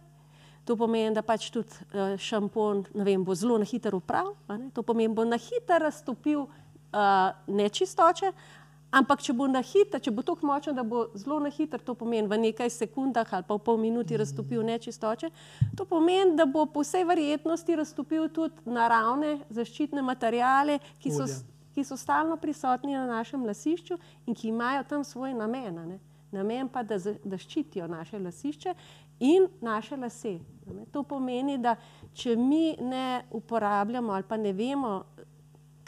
[0.65, 4.69] To pomeni, da pač tudi uh, šampon vem, bo zelo na hitro upravil, ne.
[4.73, 8.31] to pomeni, bo na hitro raztopil uh, nečistoče,
[8.91, 11.95] ampak če bo na hitro, če bo tako močen, da bo zelo na hitro, to
[11.97, 15.29] pomeni v nekaj sekundah ali pa v pol minuti raztopil nečistoče,
[15.77, 21.29] to pomeni, da bo po vsej verjetnosti raztopil tudi naravne zaščitne materijale, ki so,
[21.75, 25.83] ki so stalno prisotni na našem lasišču in ki imajo tam svoj namen.
[25.87, 25.99] ne.
[26.31, 28.73] Namen pa, da, da ščitijo naše lasišče
[29.25, 30.39] in naše lase.
[30.65, 30.85] ne.
[30.93, 31.75] To pomeni, da
[32.13, 35.03] če mi ne uporabljamo ali pa ne vemo,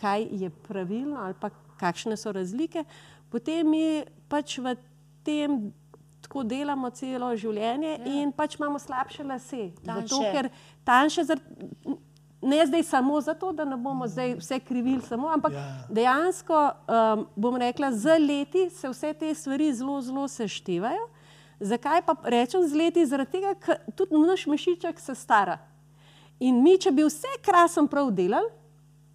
[0.01, 1.49] kaj je pravilno ali pa
[1.82, 2.86] kakšne so razlike,
[3.30, 3.84] potem mi
[4.30, 4.76] pač v
[5.26, 5.60] tem
[6.22, 8.06] tako delamo celo življenje ja.
[8.15, 9.72] in pač imamo slabše lase.
[9.82, 10.32] Zato, Tanjše.
[10.32, 10.50] ker
[10.84, 11.41] tanjše, zar-
[12.41, 15.60] ne zdaj samo zato, da ne bomo zdaj vse krivili samo, ampak Ja.
[15.60, 15.88] ja.
[15.89, 21.10] dejansko, um, bom rekla, z leti se vse te stvari zelo, zelo seštevajo.
[21.62, 23.06] Zakaj pa rečem z leti?
[23.06, 25.60] Zaradi tega, ker tudi naš mešiček se stara.
[26.39, 28.50] In mi, če bi vse krasen prav delali,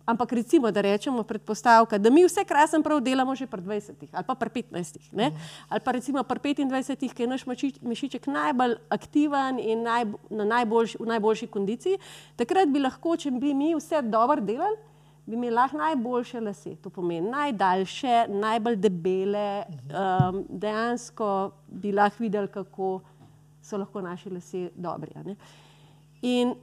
[0.07, 4.25] ampak recimo, da rečemo predpostavka, da mi vse krasen prav delamo že pri 20 ali
[4.25, 5.33] pa pri 15, ne?
[5.69, 10.45] ali pa recimo pri 25, ki je naš mešič, mešiček najbolj aktiven in najb, na
[10.45, 11.99] najboljši, v najboljši kondiciji,
[12.37, 14.79] takrat bi lahko, če bi mi vse dobro delali,
[15.27, 16.77] bi imeli lahko najboljše lase.
[16.83, 23.01] To pomeni najdaljše, najbolj debele, um, dejansko bi lahko videli, kako
[23.63, 25.11] so lahko naši lasje dobri.
[26.23, 26.55] In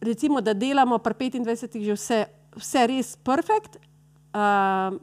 [0.00, 2.20] recimo, da delamo pri 25 že vse,
[2.56, 3.78] vse res perfekt,
[4.34, 4.96] uh,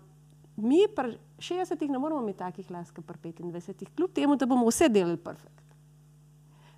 [0.56, 4.68] mi pri 60 ne moramo imeti takih las, kot pri 25, kljub temu, da bomo
[4.70, 5.62] vse delali perfekt.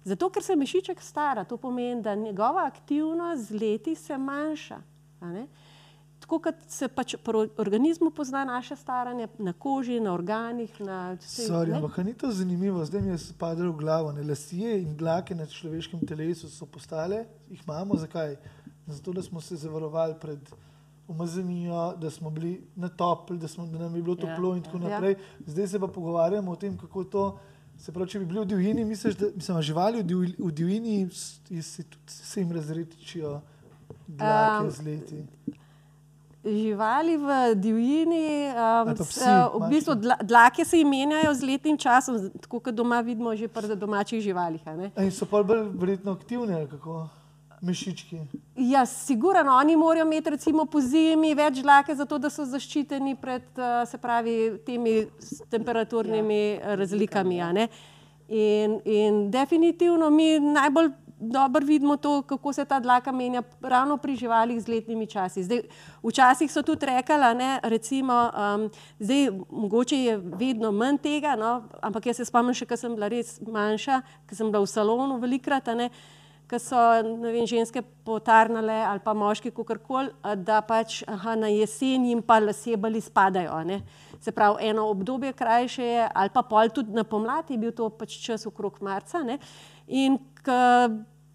[0.03, 4.79] Zato, ker se mišiček stara, to pomeni, da njegova aktivnost z leti se manjša.
[6.33, 10.79] Tako kot se pač pri organizmu pozna naše staranje, na koži, na organih.
[10.81, 14.09] Na, vseh, Sorry, ampak ni to zanimivo, zdaj mi je spadalo v glavo.
[14.17, 14.25] Ne?
[14.25, 18.33] Lasje in dlake na človeškem telesu so postale, jih imamo, zakaj?
[18.87, 20.49] Zato, da smo se zavarovali pred
[21.07, 24.65] umazanijo, da smo bili na topli, da, smo, da nam je bilo Ja, toplo in
[24.65, 24.89] tako ja.
[24.89, 25.15] naprej.
[25.45, 27.37] Zdaj se pa pogovarjamo o tem, kako to.
[27.77, 31.09] Se pravi, če bi bili v divjini, misliš, da mislim, živali v, div, v divjini
[31.13, 33.41] se, se jim razredičijo
[34.07, 35.25] dlake Um, z leti.
[36.43, 41.77] Živali v divjini, um, pa s- psi, v bistvu dla, dlake se menjajo z letnim
[41.77, 44.59] časom, tako kot doma vidimo že pri domačih živalih.
[44.63, 44.91] a ne.
[44.93, 47.07] A In so pa bolj verjetno aktivni, ali kako
[47.61, 48.17] mišički.
[48.57, 53.43] Ja, sigurno, oni morajo imeti recimo po zimi več dlake, zato da so zaščiteni pred
[53.55, 57.39] uh, se pravi, temi s- temperaturnimi ja, razlikami.
[57.41, 57.67] a ne.
[58.29, 60.91] In, in definitivno mi najbolj
[61.31, 65.43] dobro vidimo to, kako se ta dlaka menja ravno pri živalih z letnimi časi.
[65.43, 65.61] Zdaj,
[66.03, 71.63] včasih so tudi rekli, a ne, recimo, um, zdaj mogoče je vedno manj tega, no,
[71.81, 75.17] ampak jaz se spomnim še, ko sem bila res manjša, ko sem bila v salonu
[75.21, 75.89] velikrat, ne,
[76.49, 76.79] ki so
[77.23, 80.11] vem, ženske potarnale ali pa moški, kakorkoli,
[80.43, 83.51] da pač aha, na jesen jim pa izpadajo.
[83.51, 83.81] a ne.
[84.21, 87.89] Se pravi, eno obdobje krajše je, ali pa pol tudi na pomlad je bil to
[87.89, 89.23] pač čas okrog marca.
[89.23, 89.39] Ne.
[89.87, 90.51] In k,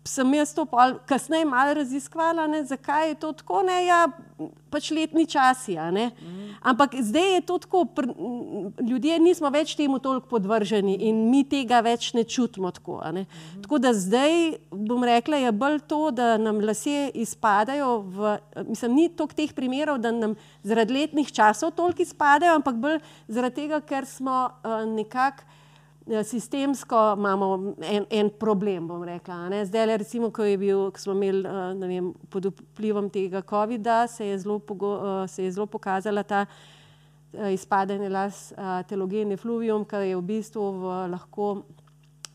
[0.09, 4.07] sem jaz to pol kasneje malo raziskvala, ne, zakaj je to tako, ne, ja,
[4.73, 5.77] pač letni časi.
[5.93, 6.11] ne.
[6.63, 8.09] Ampak zdaj je to tako, pr,
[8.89, 13.01] ljudje nismo več temu toliko podvrženi in mi tega več ne čutimo tako.
[13.13, 13.27] ne.
[13.63, 18.39] Tako da zdaj, bom rekla, je bolj to, da nam lasje izpadajo, v,
[18.71, 23.63] mislim, ni toliko teh primerov, da nam zaradi letnih časov toliko izpadajo, ampak bolj zaradi
[23.65, 25.58] tega, ker smo uh, nekako
[26.25, 29.65] Sistemsko imamo en, en problem, bom rekla.
[29.65, 34.39] Zdaj, recimo, ko, bil, ko smo imeli eh, vem, pod vplivom tega COVID-a, se je
[34.67, 36.47] pogo, eh, se je zelo pokazala ta
[37.33, 41.63] eh, izpadanje las, eh, telogene fluvium, ki je v bistvu v, lahko.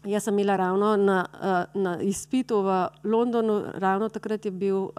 [0.05, 4.91] Jaz sem imela ravno na, eh, na izpitu v Londonu, ravno takrat je bil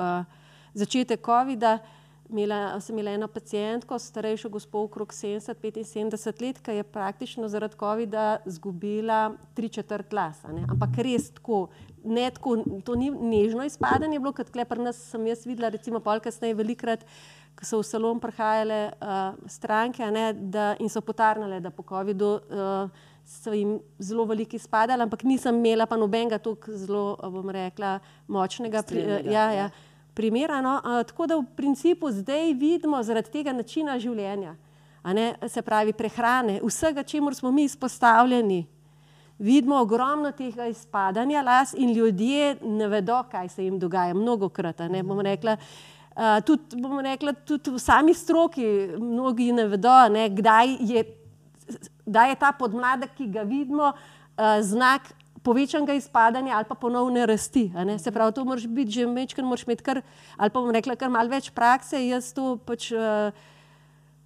[0.75, 1.79] začetek COVID-a,
[2.31, 8.37] imela, sem imela eno pacijentko, starejšo gospod, okrog 70-75 let, ki je praktično zaradi COVID-a
[8.47, 10.53] izgubila tri četrt lasa.
[10.53, 10.65] Ne?
[10.71, 11.69] Ampak res tako,
[12.05, 16.21] ne tako, to ni nežno izpadanje bilo, kot pri nas sem jaz videla, recimo pol
[16.21, 17.05] kasneje velikrat,
[17.55, 22.31] ko so v salon prihajale uh, stranke ne, da, in so potarnale, da po COVID-u
[22.35, 28.01] uh, so jim zelo veliki izpadali, ampak nisem imela pa nobenega tako zelo, bom rekla,
[28.27, 28.83] močnega.
[28.83, 29.69] Pri, uh, ja, ja.
[29.69, 30.61] ja primera.
[30.61, 30.77] No?
[30.79, 34.55] Uh, tako da v principu zdaj vidimo zaradi tega načina življenja,
[35.05, 38.65] ne, se pravi prehrane, vsega, čemu smo mi izpostavljeni.
[39.39, 44.15] Vidimo ogromno tega izpadanja las in ljudje ne vedo, kaj se jim dogaja.
[44.15, 44.79] Mnogo krat.
[45.05, 45.57] Bom rekla,
[46.15, 48.65] uh, tudi, bom rekla, tudi v sami stroki,
[48.99, 51.05] mnogi ne vedo, ne, kdaj, je,
[52.07, 55.11] kdaj je ta podmladek, ki ga vidimo, uh, znak
[55.45, 57.69] povečanega izpadanja ali pa ponovne rasti.
[57.99, 60.01] Se pravi, to moraš biti že večkrat, moraš imeti kar,
[60.37, 62.01] ali pa bom rekla, kar malo več prakse.
[62.01, 63.31] Jaz to pač uh,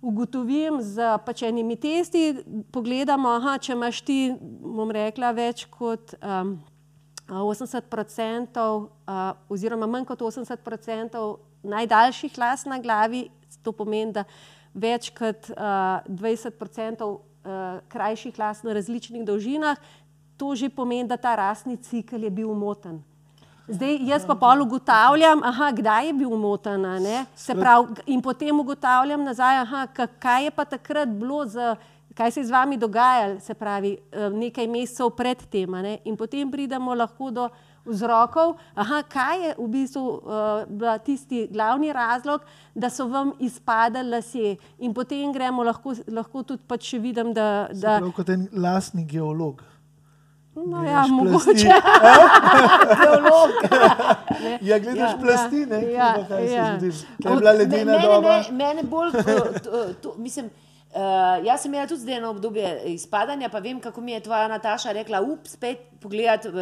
[0.01, 2.39] ugotovim z pač enimi testi.
[2.73, 4.19] Pogledamo, aha, če imaš ti,
[4.63, 6.55] bom rekla, več kot um,
[7.29, 11.25] 80%, uh, oziroma manj kot 80%
[11.69, 13.27] najdaljših las na glavi,
[13.67, 14.25] to pomeni, da
[14.79, 17.19] več kot uh, 20% uh,
[17.91, 19.83] krajših las na različnih dolžinah,
[20.39, 23.03] to že pomeni, da ta rasni cikl je bil umoten.
[23.69, 26.87] Zdaj, jaz pa pol ugotavljam, aha, kdaj je bil umoten.
[28.07, 29.87] In potem ugotavljam nazaj, aha,
[30.19, 31.75] kaj je pa takrat bilo, z,
[32.17, 35.75] kaj se je z vami dogajalo, se pravi, eh, nekaj mesecev pred tem.
[36.05, 37.49] In potem pridemo lahko do
[37.85, 44.57] vzrokov, aha, kaj je v bistvu uh, tisti glavni razlog, da so vam izpadali lasje.
[44.79, 47.69] In potem gremo lahko, lahko tudi pač vidim, da.
[47.73, 49.65] da prav, kot en lastni geolog.
[50.67, 51.69] No, ja, mogoče.
[53.01, 53.51] Geolog.
[54.61, 55.93] ja, gledaš ja, plasti, ne?
[55.93, 56.67] Ja, kaj ja.
[56.67, 57.07] se zgodi.
[57.23, 58.43] To je bila ledena me, doba.
[58.51, 59.13] Mene, mene bolj,
[59.65, 64.13] to, to, mislim, uh, jaz sem imela tudi eno obdobje izpadanja, pa vem, kako mi
[64.13, 66.55] je tvoja Nataša rekla, up, spet pogledati uh,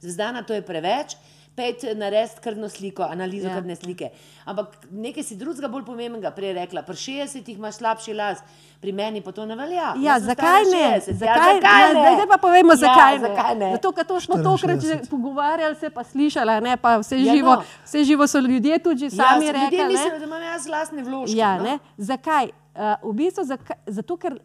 [0.00, 1.16] zvezdana, to je preveč
[1.58, 3.56] pet narediti krvno sliko, analizo ja.
[3.58, 4.10] krvne slike.
[4.48, 8.42] Ampak nekaj si drugega bolj pomembnega, prej rekla, pri 60 imaš slabši las,
[8.80, 9.90] pri meni pa to ne velja.
[9.98, 10.84] Ja, zakaj ne?
[11.02, 11.18] 60.
[11.18, 12.12] Zakaj, ja, zakaj ne?
[12.14, 13.28] Zdaj pa povemo, ja, zakaj, ja, ne?
[13.28, 13.70] zakaj ne.
[13.74, 17.58] Zato, ker to smo tokrat že pogovarjali, se pa slišali, ne pa vse ja, živo.
[17.58, 17.66] No.
[17.84, 19.82] Vse živo so ljudje tudi ja, sami rekli.
[19.82, 21.36] Ljudje mislijo, da imam jaz lastne vložke.
[21.36, 21.78] Ja, no?
[21.98, 22.54] Zakaj?
[22.78, 23.76] Uh, v bistvu zakaj?
[23.86, 24.38] zato, ker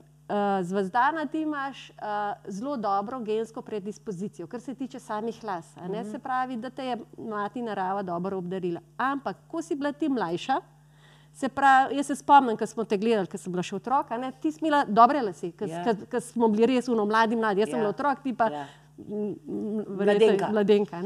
[0.61, 1.95] Zvezdana, ti imaš uh,
[2.47, 5.75] zelo dobro gensko predispozicijo, kar se tiče samih las.
[5.75, 6.11] Mm -hmm.
[6.11, 8.81] Se pravi, da te je mati narava dobro obdarila.
[8.97, 10.61] Ampak, ko si bila ti mlajša,
[11.33, 14.07] se pravi, jaz se spomnim, ko smo te gledali, ko sem bila še otrok,
[14.41, 16.13] ti si imela dobre lase, ker yeah.
[16.13, 16.19] Ja.
[16.19, 17.59] smo bili res uno mladi, mladi.
[17.59, 17.73] Jaz yeah.
[17.73, 17.89] sem bila ja.
[17.89, 18.67] otrok, ti pa yeah.
[19.99, 20.49] mladenka.
[20.49, 21.01] mladenka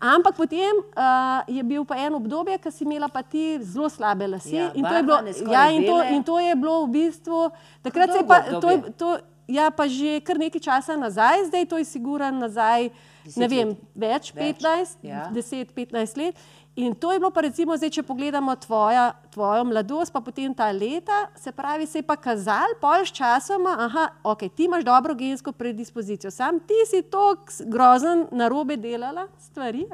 [0.00, 4.26] Ampak potem uh, je bil pa eno obdobje, ko si imela pa ti zelo slabe
[4.26, 4.52] lase.
[4.52, 7.38] Ja, in, to bilo, ja, in, to, in to je bilo v bistvu.
[7.82, 9.08] Takrat se je pa, to, to,
[9.48, 12.90] ja, pa že kar nekaj časa nazaj, zdaj to je sigurno nazaj,
[13.36, 15.28] ne vem, več, več 15, ja.
[15.32, 16.34] 10-15 let.
[16.76, 20.72] In to je bilo, pa recimo, zdaj, če pogledamo tvoja, tvojo mladosti, pa potem ta
[20.74, 25.14] leta, se pravi, se je pa kazal, pol s časom, da okay, ti imaš dobro
[25.14, 26.32] gensko predispozicijo.
[26.34, 27.36] Sam ti si to
[27.70, 29.86] grozen na robe delala, stvari,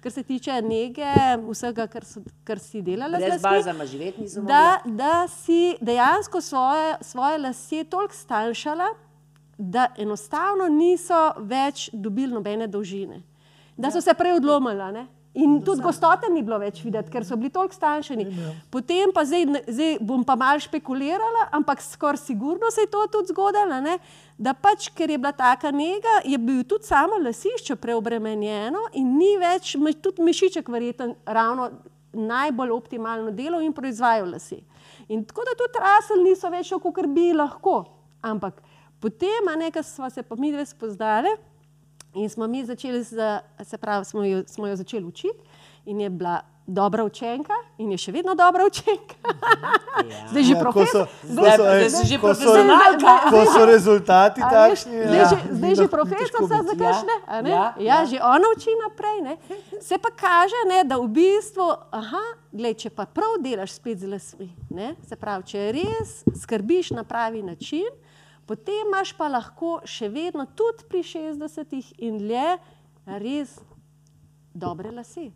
[0.00, 1.10] kar se tiče nege,
[1.50, 3.18] vsega, kar, so, kar si delala.
[3.18, 8.92] Brez bazama živeti nisem da, da si dejansko svoje, svoje lasje toliko stanjšala,
[9.58, 13.24] da enostavno niso več dobili nobene dolžine.
[13.76, 14.92] Da so se prej odlomila.
[15.38, 18.24] In tudi gostote ni bilo več videti, ker so bili toliko stanjšeni.
[18.74, 23.30] Potem pa zdaj, zdaj bom pa mal špekulirala, ampak skoraj sigurno se je to tudi
[23.30, 23.98] zgodilo, ne?
[24.38, 29.32] da pač, ker je bila taka njega, je bil tudi samo lasišče preobremenjeno in ni
[29.38, 31.70] več, tudi mišiček verjeten ravno
[32.12, 34.60] najbolj optimalno delo in proizvajal lasi.
[35.08, 37.84] In tako da tudi rasel niso več, kot bi lahko.
[38.22, 38.62] Ampak
[39.00, 41.36] potem, nekaj smo se pa mi dve spoznali.
[42.14, 45.38] In smo mi začeli, z, se pravi, smo jo, smo jo začeli učiti,
[45.84, 49.16] in je bila dobra učenka, in je še vedno dobra učenka.
[49.98, 50.28] Ja.
[50.30, 51.08] Zdaj že profesor.
[53.32, 55.00] Ko so rezultati takšni.
[55.04, 55.28] Zdaj, ja.
[55.50, 57.16] zdaj že profesor, se zakaj ne?
[57.26, 59.18] Ja, ja, ja, že ona uči naprej.
[59.24, 59.34] Ne?
[59.82, 64.12] Se pa kaže, ne, da v bistvu, aha, gled, če pa prav delaš spet z
[64.12, 64.92] lasmi, ne?
[65.08, 67.88] se pravi, če res skrbiš na pravi način
[68.48, 72.56] potem imaš pa lahko še vedno, tudi pri 60-ih in dlje,
[73.20, 73.58] res
[74.56, 75.28] dobre lase.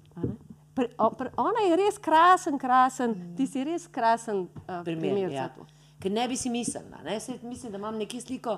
[0.73, 5.29] Pri, o, pri, ona je res krasen, krasen, ti si res krasen uh, primer, primer
[5.29, 5.45] ja.
[5.45, 5.69] za to.
[6.03, 7.21] Ker ne bi si mislila, ne?
[7.45, 8.57] mislim, da imam nekje sliko.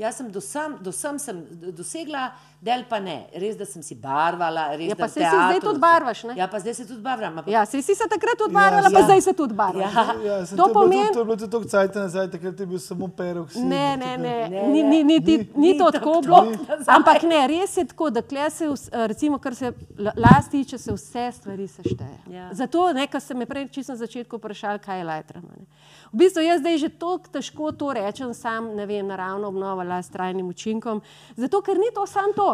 [0.00, 1.36] Jaz sem do sem, do sem sem
[1.70, 3.14] dosegla, del pa ne.
[3.34, 6.34] Res, da sem si barvala, res, Ja, da pa si zdaj tudi barvaš, ne?
[6.34, 7.32] Ja, pa zdaj se tudi barvam.
[7.34, 9.04] ampak- Ja, si se takrat tudi barvala, Ja, pa ja.
[9.04, 9.92] zdaj se tudi barvaš.
[9.92, 10.04] Ja.
[10.22, 12.78] Ja, sem, To to, pomeni- to je bilo tudi toliko cajt nazaj, takrat je bil
[12.80, 13.48] samo perok.
[13.56, 13.60] Ne,
[13.90, 14.88] tako ne, ne, Ne, ni, ne.
[14.88, 16.40] ni, ni, ni, ni to Ni tako tako bilo.
[16.88, 18.64] Ampak ne, res je tako, da kle se,
[19.04, 22.18] recimo, kar se la- las tiče, se vse stvari sešteje.
[22.30, 22.48] Ja.
[22.54, 25.48] Zato, ne, kar ste me prej čisto na začetku vprašali, kaj je lajtrama.
[25.50, 25.64] ne.
[26.06, 30.06] V bistvu jaz zdaj že tako težko to rečem, sam ne vem, naravno obnova las
[30.06, 31.02] s trajnim učinkom,
[31.36, 32.48] zato ker ni to samo to,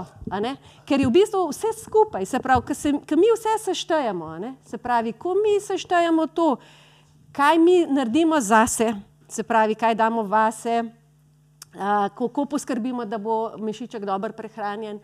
[0.88, 4.32] ker je v bistvu vse skupaj, se pravi, ker mi vse seštejemo,
[4.64, 6.56] se pravi, ko mi seštejemo to,
[7.36, 8.94] kaj mi naredimo zase,
[9.28, 10.82] se pravi, kaj damo vase,
[11.78, 15.00] a, kako poskrbimo, da bo mišiček dobro prehranjen.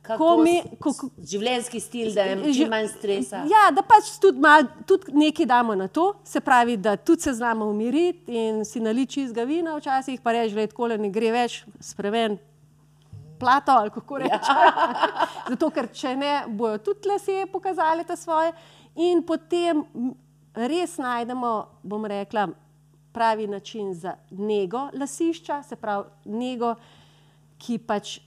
[0.00, 3.42] Ko mi, ko, ko, Življenjski stil, da je čim manj stresa.
[3.50, 7.34] Ja, da pač tudi, mal, tudi nekaj damo na to, se pravi, da tudi se
[7.36, 11.60] znamo umiriti in si naliči iz gavina, včasih pa reči, da tako ne gre več,
[11.84, 12.38] spremen
[13.40, 14.56] plato ali kako reče.
[15.52, 18.56] Zato, ker če ne, bojo tudi lase pokazali te svoje.
[19.04, 19.84] In potem
[20.56, 21.52] res najdemo,
[21.84, 22.48] bom rekla,
[23.12, 26.74] pravi način za nego lasišča, se pravi, nego,
[27.60, 28.18] ki pač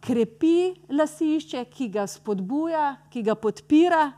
[0.00, 4.12] krepi lasišče, ki ga spodbuja, ki ga podpira,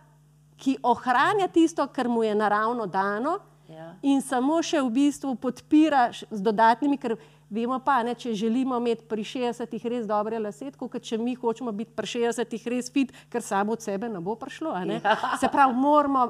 [0.57, 3.95] ki ohranja tisto, kar mu je naravno dano, Ja.
[4.03, 7.15] in samo še v bistvu podpira z dodatnimi, ker
[7.49, 11.73] vemo pa, ne, če želimo imeti pri 60-ih res dobre lase, kot če mi hočemo
[11.73, 14.75] biti pri 60-ih res fit, ker samo od sebe ne bo prišlo.
[14.85, 15.01] ne.
[15.01, 15.17] Ja.
[15.41, 16.27] Se pravi, moramo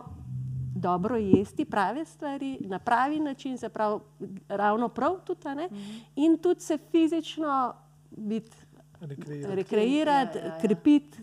[0.77, 3.99] dobro jesti prave stvari, na pravi način, se pravi,
[4.49, 5.69] ravno prav tudi, a ne,
[6.17, 7.75] in tudi se fizično
[8.11, 8.57] biti
[9.03, 9.55] Rekreirati.
[9.55, 10.59] rekreirati, Ja, ja, ja.
[10.61, 11.19] krepiti,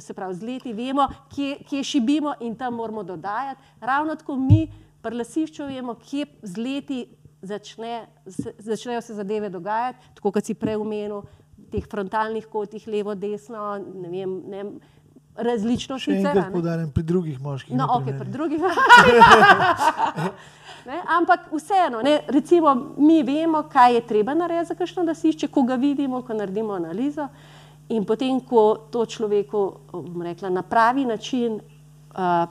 [0.00, 3.62] se pravi, z leti vemo, kje, kje šibimo in tam moramo dodajati.
[3.80, 7.06] Ravno tako mi pri lasišču vemo, kje z leti
[7.42, 11.22] začne, se, začnejo se zadeve dogajati, tako kot si prej omenil,
[11.58, 14.70] v teh frontalnih kotih, levo, desno, ne vem, ne vem
[15.38, 16.26] različno Še sicer.
[16.26, 16.52] a enkrat ne.
[16.52, 17.76] podarjam, pri drugih moških.
[17.76, 18.18] No, ne ok, meni.
[18.18, 18.60] pri drugih.
[20.90, 25.62] ne, ampak vseeno, ne, recimo, mi vemo, kaj je treba narediti za kakšno lasišče, ko
[25.62, 27.28] ga vidimo, ko naredimo analizo.
[27.88, 29.62] In potem, ko to človeku
[30.24, 31.60] rekla, na pravi način
[32.12, 32.44] uh,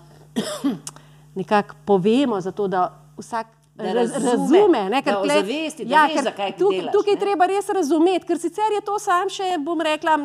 [1.39, 3.56] nekako povemo, zato da vsak.
[3.77, 6.91] Da raz- razume, razume ne, ker da tle- ozavesti, da veš, ker zakaj tuk- delaš,
[6.91, 7.19] Tukaj ne.
[7.19, 10.15] treba res razumeti, ker sicer je to sam še, bom rekla,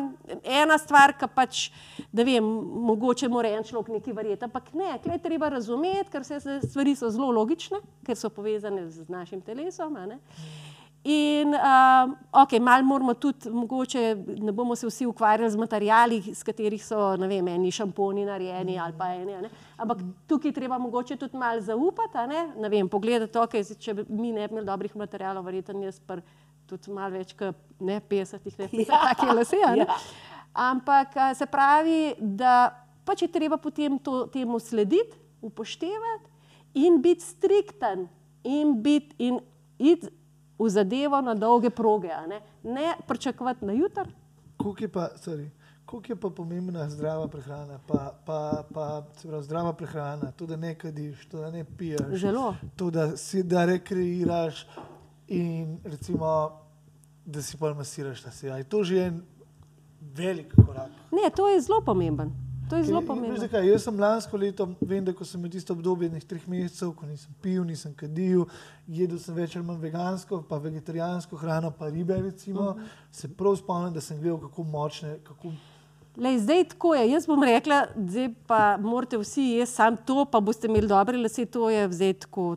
[0.43, 1.69] ena stvar, ki pač,
[2.11, 2.43] da vem,
[2.83, 6.95] mogoče mora en človek nekaj verjeti, ampak ne, je treba razumeti, ker vse se- stvari
[6.95, 9.93] so zelo logične, ker so povezane z našim telesom.
[10.03, 10.17] ne.
[11.03, 16.43] In, uh, ok, malo moramo tudi, mogoče ne bomo se vsi ukvarjali z materijali, iz
[16.43, 19.49] katerih so, ne vem, eni šamponi narejeni ali pa eni, ne.
[19.77, 24.47] ampak tukaj treba mogoče tudi malo zaupati, ne, ne vem, pogledati, zdaj, če mi ne
[24.47, 26.21] bi imeli dobrih materijalov, verjetno jaz pa
[26.71, 29.03] tudi malo več kot ne 50, ne 50, Ja.
[29.11, 29.59] take lase.
[29.75, 29.83] ne.
[29.83, 29.99] Ja.
[30.53, 32.71] Ampak se pravi, da
[33.03, 36.31] pač je treba potem to, temu slediti, upoštevati
[36.79, 38.07] in biti strikten
[38.43, 39.39] in biti in
[39.77, 40.07] iti
[40.59, 42.11] v zadevo na dolge proge.
[42.27, 44.07] Ne, ne pričakovati na jutr.
[44.57, 45.49] Koliko je pa, sorry,
[45.85, 50.75] koliko je pa pomembna zdrava prehrana, pa, pa, pa pravi, zdrava prehrana, to, da ne
[50.75, 52.55] kadiš, to, da ne piješ, Zelo.
[52.75, 54.67] to, da si da rekreiraš
[55.27, 56.51] in recimo,
[57.25, 58.47] da si pa masiraš ta se.
[58.47, 59.21] Je to že en
[60.01, 60.91] velik korak.
[61.11, 62.31] Ne, to je zelo pomemben.
[62.69, 63.37] To je zelo Veš pomembno.
[63.37, 63.67] zakaj?
[63.67, 67.05] Jaz sem lansko leto, vem, da ko sem imel tisto obdobje nekaj treh mesecev, ko
[67.05, 68.45] nisem pil, nisem kadil,
[68.89, 72.79] jedel sem več ali manj vegansko, pa vegetarijansko hrano, pa ribe, recimo, uh Mhm.
[72.79, 72.87] -huh.
[73.11, 75.51] se prav spomnim, da sem gledal, kako močne, kako
[76.17, 77.09] Lej, zdaj tako je.
[77.09, 81.45] Jaz bom rekla, zdaj pa morate vsi jesti samo to, pa boste imeli dobre lase.
[81.47, 82.55] To je zdaj tako,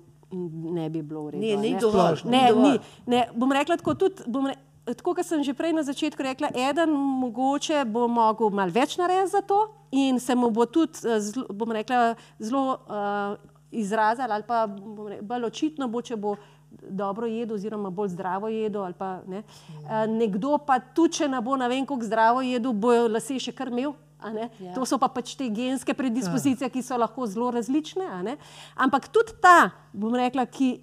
[0.53, 1.41] ne bi bilo v redu.
[1.41, 1.79] Ni, a ni ne.
[1.81, 2.21] dovolj.
[2.25, 2.79] Ne, ni.
[3.07, 4.55] Ne, bom rekla tako, tudi, bom re,
[4.95, 9.35] tako kot sem že prej na začetku rekla, eden mogoče bo mogel malo več narediti
[9.35, 13.35] za to in se mu bo tudi, eh, zelo, bom rekla, zelo uh,
[13.71, 16.37] izrazil ali pa bom re, bolj očitno bo, če bo
[16.71, 18.85] dobro jedel oziroma bolj zdravo jedel.
[18.85, 19.43] ali Pa, ne.
[19.83, 23.53] uh, nekdo pa tudi, če ne bo ne vem koliko zdravo jedel, bo lase še
[23.53, 23.95] kar imel.
[24.27, 24.73] Ja.
[24.75, 28.37] To so pa pač te genske predispozicije, ki so lahko zelo različne.
[28.75, 30.81] Ampak tudi ta, bom rekla, ki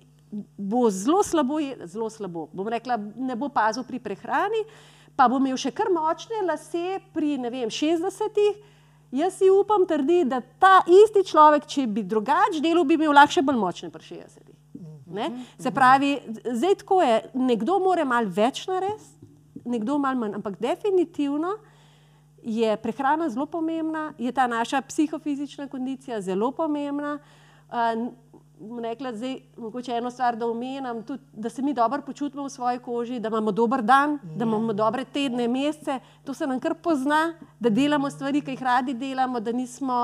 [0.58, 2.48] bo zelo slabo, zelo slabo.
[2.54, 4.64] Bom rekla, ne bo pazil pri prehrani,
[5.16, 8.62] pa bo imel še kar močne lase pri vem, 60-ih.
[9.14, 13.38] Jaz si upam trditi, da ta isti človek, če bi drugače delal, bi imel lahko
[13.38, 14.58] še bolj močne pri 60-ih.
[15.14, 15.28] Ne?
[15.62, 19.30] Se pravi, zdaj tako je, nekdo more malo več narediti,
[19.70, 21.54] nekdo malo manj, ampak definitivno
[22.44, 27.20] je prehrana zelo pomembna, je ta naša psihofizična kondicija zelo pomembna.
[28.60, 32.80] Rekla, zdaj, mogoče eno stvar, da omenjam, tudi, da se mi dobro počutimo v svoji
[32.80, 36.00] koži, da imamo dober dan, da imamo dobre tedne, mesece.
[36.24, 39.96] To se nam kar pozna, da delamo stvari, ki jih radi delamo, da nismo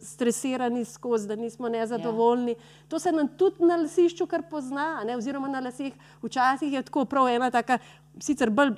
[0.00, 2.54] stresirani skozi, da nismo nezadovoljni.
[2.88, 5.92] To se nam tudi na lasišču kar pozna, ne, oziroma na laseh.
[6.22, 7.78] Včasih je tako prav ena taka,
[8.18, 8.76] sicer bolj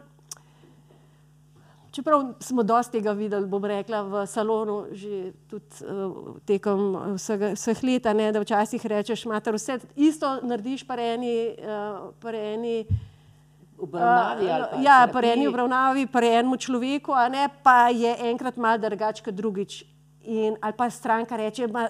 [1.93, 7.83] Čeprav smo dosti tega videli, bom rekla, v salonu, že tudi uh, tekom vsega, vseh
[7.85, 11.35] let, a ne, da včasih rečeš, mater, vse isto narediš, pa eni.
[11.61, 12.87] Uh, pa eni
[13.83, 18.79] Obravnavi pa ja, pri eni obravnavi, pri enem človeku, a ne, pa je enkrat mal
[18.79, 19.83] drugače kot drugič.
[20.23, 21.89] In, ali pa stranka reče, ma,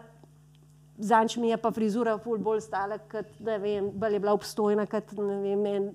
[0.96, 4.86] zanč mi je pa frizura ful bolj stala, kot ne vem, bolj je bila obstojna
[4.88, 5.90] kot ne vem, en,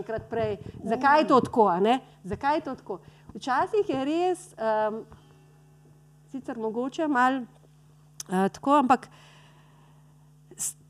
[0.00, 0.58] enkrat prej.
[0.82, 1.70] Zakaj je to tako?
[1.86, 2.00] ne?
[2.24, 2.98] Zakaj je to tako?
[3.34, 5.04] Včasih je res, um,
[6.32, 9.08] sicer mogoče malo uh, tako, ampak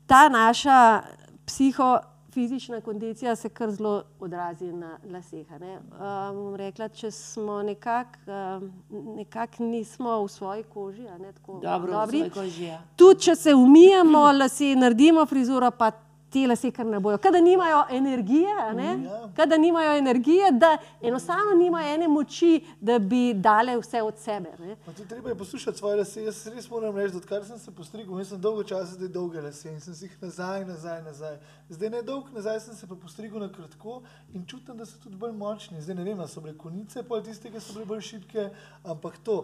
[0.07, 1.01] ta naša
[1.45, 5.47] psihofizična kondicija se kar zelo odrazi na laseh.
[5.51, 8.71] Um, rekla, če smo nekako um,
[9.15, 12.19] nekak nismo v svoji koži, ne tako Dobro, dobri.
[12.19, 12.81] svoj koži, ja.
[12.95, 15.91] Tudi če se umijemo, lase, naredimo frizuro, pa
[16.29, 17.17] te lase kar ne bojo.
[17.17, 18.89] Kada nimajo energije, ne?
[19.03, 19.29] Ja.
[19.35, 24.49] kada nimajo energije, da enostavno nimajo ene moči, da bi dale vse od sebe.
[24.59, 24.75] Ne?
[25.09, 26.23] Treba je poslušati svoje lase.
[26.23, 29.41] Jaz res moram reči, da odkar sem se postrigel, jaz sem dolgo časa zdaj dolge
[29.41, 31.37] lase in sem si jih nazaj, nazaj, nazaj.
[31.69, 34.01] Zdaj ne dolg nazaj sem se pa postrigel na kratko
[34.33, 35.81] in čutim, da so tudi bolj močni.
[35.81, 38.49] Zdaj ne vem, so bile konice, pol tiste, ki so bile bolj šibke,
[38.83, 39.43] ampak to.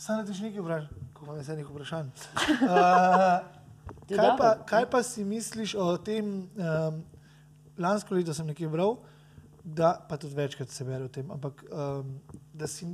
[0.00, 2.12] Samo da ti še nekaj vprašam, ko imam jaz nekaj vprašanj.
[2.60, 3.59] Uh, je
[4.08, 7.00] kaj, pa, kaj pa si misliš o tem, um,
[7.78, 8.96] lansko leto sem nekaj bral,
[9.64, 12.18] da, pa tudi večkrat se bere o tem, ampak um,
[12.54, 12.88] da si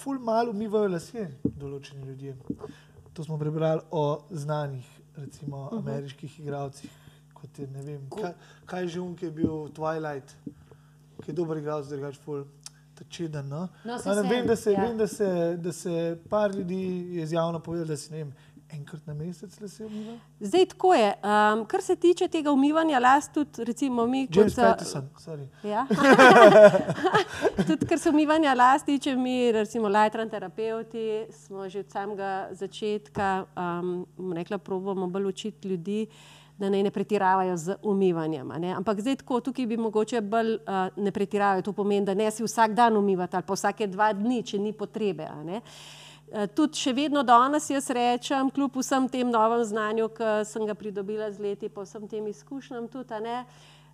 [0.00, 2.36] ful malo umivajo lasje določeni ljudje.
[3.14, 4.86] To smo prebrali o znanih,
[5.16, 5.78] recimo uh -huh.
[5.78, 6.90] ameriških igralcih,
[7.34, 8.34] kot je ne vem, kaj,
[8.66, 10.34] kaj je že on, ki je bil Twilight,
[11.22, 12.44] ki je dober igralec, drugač ful.
[13.08, 13.68] Čeden, no?
[13.84, 14.80] No, No, vem, da se, ja.
[14.80, 18.32] vem da, se, da se par ljudi je izjavno povedalo, da si ne vem,
[18.74, 20.16] enkrat na mesec lase umiva.
[20.40, 21.14] Zdaj tako je.
[21.14, 25.46] Um, kar se tiče tega umivanja las, tudi recimo mi, kot James za- Patterson, sorry.
[25.64, 25.86] Ja.
[27.66, 33.44] Tudi, kar se umivanja las tiče, mi, recimo, lajtran terapeuti, smo že od samega začetka,
[33.56, 36.06] um, rekla, probujemo bolj učiti ljudi,
[36.58, 38.48] da naj ne pretiravajo z umivanjem.
[38.58, 38.72] ne.
[38.72, 40.60] Ampak zdaj tako, tukaj bi mogoče bolj uh,
[40.96, 41.62] ne pretiravajo.
[41.62, 44.72] To pomeni, da ne si vsak dan umivati ali pa vsake dva dni, če ni
[44.72, 45.28] potrebe.
[45.44, 45.56] ne.
[45.56, 46.03] Eh,
[46.54, 51.28] Tudi še vedno danes jaz rečem, kljub vsem tem novem znanju, ki sem ga pridobila
[51.30, 53.44] z leti, pa vsem tem izkušnjam tudi, ne,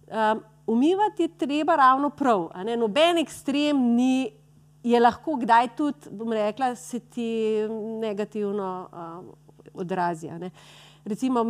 [0.09, 0.41] um,
[0.72, 2.49] umivati je treba ravno prav.
[2.64, 2.76] ne.
[2.76, 4.31] Noben ekstrem ni,
[4.83, 7.66] je lahko kdaj tudi, bom rekla, se ti
[8.01, 9.33] negativno um,
[9.74, 10.31] odrazi.
[11.05, 11.45] Recimo,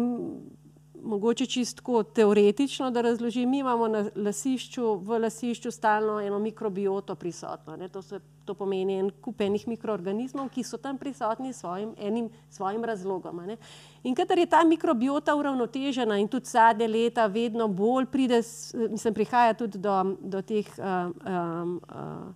[1.02, 7.76] mogoče čisto teoretično, da razložim, mi imamo na lasišču, v lasišču stalno eno mikrobioto prisotno.
[7.76, 7.88] Ne.
[7.88, 12.84] To, se, to pomeni en kup enih mikroorganizmov, ki so tam prisotni svojim, enim svojim
[12.84, 13.46] razlogom.
[13.46, 13.56] ne.
[14.02, 18.42] In kadar je ta mikrobiota uravnotežena in tudi zadnje leta vedno bolj pride,
[18.90, 22.34] mislim, prihaja tudi do, do teh um, um, uh,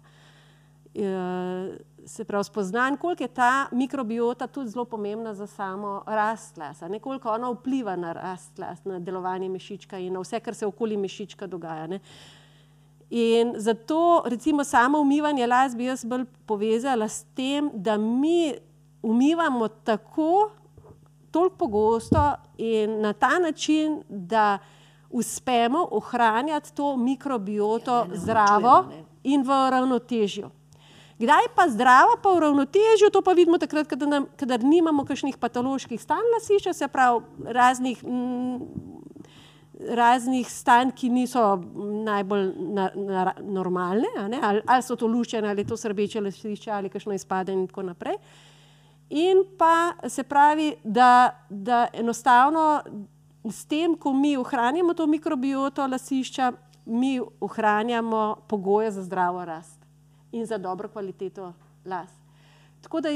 [0.95, 6.89] eh, se pravi, spoznanj, koliko je ta mikrobiota tudi zelo pomembna za samo rast lasa,
[6.89, 10.67] ne koliko ona vpliva na rast las, na delovanje mišička in na vse, kar se
[10.67, 11.87] okoli mišička dogaja.
[11.87, 12.01] Ne.
[13.11, 18.55] In zato, recimo, samo umivanje las bi jaz bolj povezala s tem, da mi
[19.03, 20.51] umivamo tako,
[21.31, 24.59] toliko pogosto in na ta način, da
[25.11, 29.05] uspemo ohranjati to mikrobioto Ja, da ne zdravo uničujemo, ne.
[29.25, 30.51] in v ravnotežju.
[31.19, 35.39] Kdaj pa zdrava, pa v ravnotežju, to pa vidimo takrat, kadar, nam, kadar nimamo kakšnih
[35.39, 37.23] patoloških stanj lasišča, se pravi
[37.55, 38.57] raznih, mm,
[39.95, 41.45] raznih stanj, ki niso
[42.05, 47.15] najbolj na, na, normalne, ali, ali so to luščene, ali to srbeče lasišče, ali kakšno
[47.15, 48.19] izpadanje in tako naprej.
[49.15, 52.83] In pa se pravi, da, da enostavno
[53.47, 56.53] s tem, ko mi ohranjamo to mikrobioto lasišča,
[56.87, 59.84] mi ohranjamo pogoje za zdravo rast
[60.35, 61.53] in za dobro kvaliteto
[61.85, 62.11] las.
[62.81, 63.09] Tako da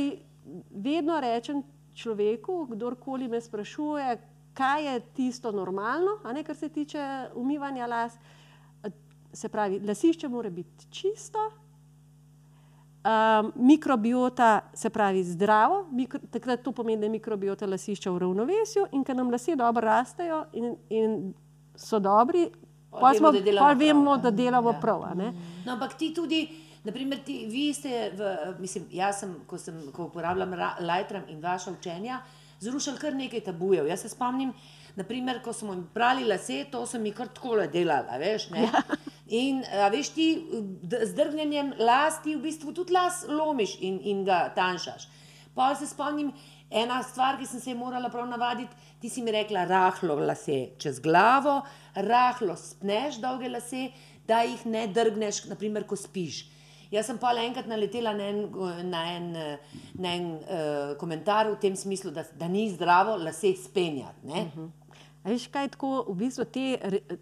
[0.70, 1.62] vedno rečem
[1.94, 4.16] človeku, kdorkoli me sprašuje,
[4.54, 7.02] kaj je tisto normalno, ne kar se tiče
[7.34, 8.18] umivanja las.
[9.32, 11.38] Se pravi, lasišče mora biti čisto,
[13.04, 18.86] um, mikrobiota, se pravi zdravo, mikro, takrat to pomeni, da je mikrobiota lasišča v ravnovesju
[18.92, 21.34] in ker nam lasje dobro rastejo in, in
[21.76, 22.48] so dobri,
[22.90, 24.80] pa vemo, da delamo pol vemo, prav, da delamo Ja.
[24.80, 25.04] prav.
[25.66, 26.48] No, ampak ti tudi,
[26.88, 31.40] naprimer, ti, vi ste, v, mislim, jaz sem, ko, sem, ko uporabljam ra- Lightroom in
[31.44, 32.22] vaša učenja,
[32.60, 33.86] zrušili kar nekaj tabujev.
[33.86, 34.52] Jaz se spomnim,
[34.96, 38.48] naprimer, ko smo mi prali lase, to sem mi kar tako delala, veš.
[38.50, 38.66] Ne?
[39.28, 40.28] In a veš ti,
[40.88, 45.08] z drgnjenjem las ti v bistvu tudi las lomiš in, in ga tanjšaš.
[45.54, 46.32] Pa se spomnim,
[46.70, 51.00] ena stvar, ki sem se morala prav navaditi, ti si mi rekla, rahlo lase čez
[51.04, 51.60] glavo,
[51.94, 53.90] rahlo spneš dolge lase,
[54.28, 56.46] da jih ne drgneš, naprimer, ko spiš.
[56.90, 58.38] Jaz sem pa enkrat naletela na en,
[58.88, 59.26] na en,
[59.94, 64.26] na en uh, komentar v tem smislu, da, da ni zdravo lase spenjati.
[64.26, 64.48] ne.
[65.24, 66.66] A veš, kaj je tako, v bistvu te,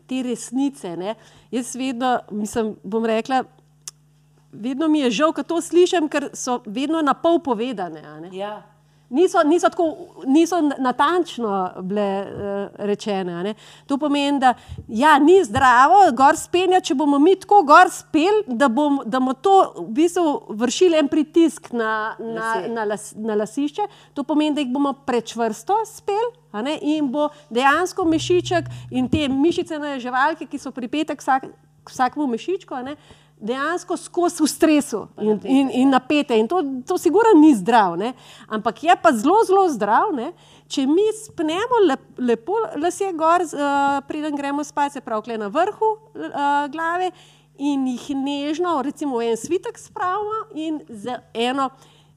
[0.07, 0.93] te resnice.
[0.97, 1.17] Ne?
[1.51, 3.43] Jaz vedno, mislim, bom rekla,
[4.53, 8.05] vedno mi je žal, ko to slišim, ker so vedno na pol povedane.
[8.33, 8.61] Ja.
[9.11, 9.97] Niso, niso, tako,
[10.27, 13.43] niso natančno bile uh, rečene.
[13.43, 13.55] ne.
[13.87, 14.55] To pomeni, da
[14.89, 19.35] ja, ni zdravo gor spenjati, če bomo mi tako gor speli, da bomo, da bomo
[19.35, 22.69] to v bistvu vršili en pritisk na, na, Lase.
[22.69, 23.87] na, las, na lasišče.
[24.15, 26.33] To pomeni, da jih bomo prečvrsto speli.
[26.65, 31.47] ne, In bo dejansko mešiček in te mišice na živalke, ki so pripete k, vsak,
[31.85, 32.97] k vsakemu mešičku, ne,
[33.41, 36.39] dejansko skozi v stresu in, in, in napete.
[36.39, 37.97] In to, to sigurno ni zdrav.
[37.97, 38.13] Ne?
[38.49, 40.33] Ampak je pa zelo, zelo zdrav, ne?
[40.69, 45.93] če mi spnemo lep, lepo lase gor, uh, preden gremo spat, se pravi, na vrhu
[45.95, 47.13] uh, glave.
[47.57, 51.71] In jih nežno, recimo, en svitek spravimo, in z eno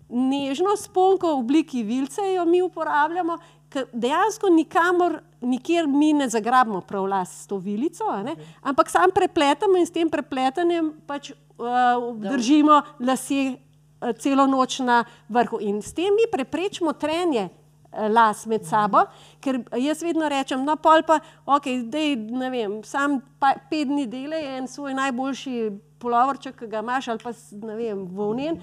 [0.09, 3.37] nežno sponko v obliki vilce jo mi uporabljamo,
[3.71, 9.11] ker dejansko nikamor, nikjer mi ne zagrabimo prav las s to vilico, ne, ampak sam
[9.15, 15.59] prepletamo in s tem prepletanjem pač uh, držimo lase uh, celo noč na vrhu.
[15.61, 19.05] In s tem mi preprečimo trenje eh, las med sabo,
[19.41, 24.07] ker jaz vedno rečem, no, pol pa, ok, zdaj ne vem, sam pa, pet dni
[24.07, 27.33] delaj en svoj najboljši polovrček, ki ga imaš, ali pa
[27.65, 28.61] ne vem, volnen,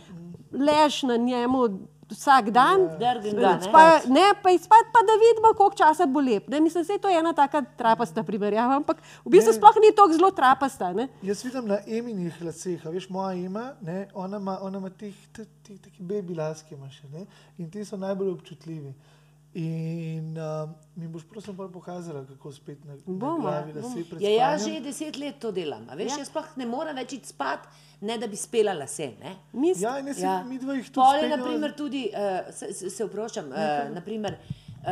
[0.52, 1.66] lež na njemu
[2.10, 2.86] vsak dan.
[2.98, 3.52] Drgn ga,
[4.06, 4.26] ne.
[4.42, 6.48] Pa, izpad, pa da vidimo, koliko časa bo lep.
[6.48, 9.58] Ne, mislim, da je to ena taka trapasta primerjava, ampak v bistvu Ne.
[9.58, 10.92] sploh ni tako zelo trapasta.
[10.92, 11.08] Ne?
[11.22, 15.44] Jaz vidim na eminih laseh, veš, moja ima, ne, ona ima, ona ima teh, te-
[15.66, 17.26] te- taki baby laski, ima še, ne,
[17.58, 18.94] in ti so najbolj občutljivi.
[19.56, 23.78] In uh, mi boš prosim pokazala, kako spet na, na glavi bomo.
[23.78, 24.74] lase pred Ja, jaz spanjem.
[24.74, 25.86] že deset let to delam.
[25.88, 26.12] A Veš, Ja.
[26.12, 26.18] ja.
[26.18, 27.64] Jaz sploh ne morem več iti spat,
[28.02, 29.14] ne da bi spela lase.
[29.18, 29.32] Ne?
[29.54, 30.42] Mi, Ja, in jaz ja.
[30.44, 32.20] mi dva jih tudi Pol je, speljava- naprimer, tudi, uh,
[32.52, 33.56] se, se, se vprošam, uh,
[33.90, 34.86] naprimer, uh,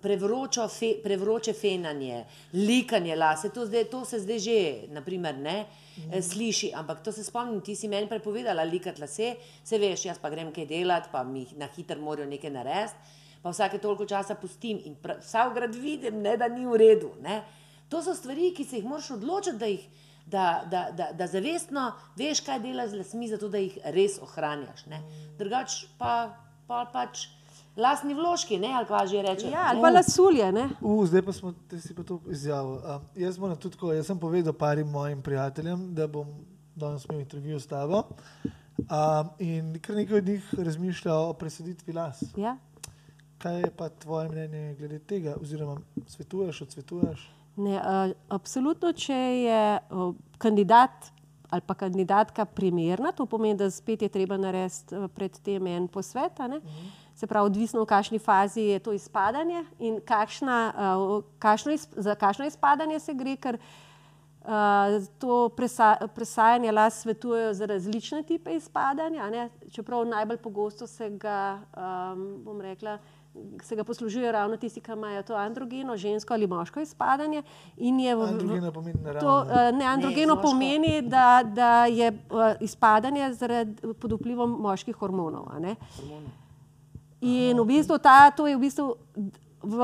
[0.00, 4.58] prevročo fe, prevroče fenanje, likanje lase, to, zdaj, to se zdaj že,
[4.90, 5.66] naprimer, ne,
[5.98, 6.18] mm.
[6.24, 10.30] sliši, ampak to se spomnim, ti si meni prepovedala likati lase, se veš, jaz pa
[10.30, 14.80] grem kaj delati, pa mi na hiter morajo nekaj narediti, pa vsake toliko časa pustim
[14.88, 17.12] in vsak grad vidim, ne, da ni v redu.
[17.20, 17.42] Ne.
[17.92, 19.84] To so stvari, ki se jih moraš odločiti, da jih
[20.26, 24.86] da, da, da, da zavestno veš, kaj dela z lasmi, zato da jih res ohranjaš.
[24.86, 25.02] ne.
[25.38, 26.32] Drugač pa,
[26.66, 27.26] pa pač
[27.76, 29.50] lastni vložki, ne, ali kaj že reče.
[29.50, 30.52] ja, ali pa lasulje.
[30.52, 30.68] Ne?
[30.80, 32.80] U, zdaj pa smo te si pa to izjavil.
[32.80, 36.26] Um, jaz tudi tako, jaz sem povedal parim mojim prijateljem, da bom
[36.74, 38.04] danes imel intervju s tabo.
[38.78, 42.22] Um, in kar nekaj od njih razmišlja o presaditvi las.
[42.36, 42.56] Ja.
[43.44, 45.76] Kaj je pa tvoje mnenje glede tega, oziroma
[46.06, 47.26] svetuješ, odsvetuješ?
[47.56, 51.12] Ne, uh, absolutno, če je uh, kandidat
[51.50, 55.88] ali pa kandidatka primerna, to pomeni, da spet je treba narediti uh, pred tem en
[55.88, 56.40] posvet.
[56.40, 56.60] a ne.
[57.14, 62.14] Se pravi, odvisno v kakšni fazi je to izpadanje in kakšna, uh, kakšno iz, za
[62.14, 69.30] kakšno izpadanje se gre, ker uh, to presa, presajanje las svetujejo za različne type izpadanja.
[69.30, 69.50] ne.
[69.70, 72.98] Čeprav najbolj pogosto se ga, um, bom rekla,
[73.62, 77.42] se ga poslužujejo ravno tisti, ki imajo to androgeno, žensko ali moško izpadanje.
[78.24, 79.40] Androgena pomeni To, naravno.
[79.70, 80.48] uh, ne, androgeno moško.
[80.48, 82.16] pomeni, da, da je uh,
[82.60, 85.46] izpadanje zaradi, pod vplivom moških hormonov.
[85.50, 85.76] a ne.
[87.20, 88.94] In v bistvu ta, to je v bistvu
[89.62, 89.78] v,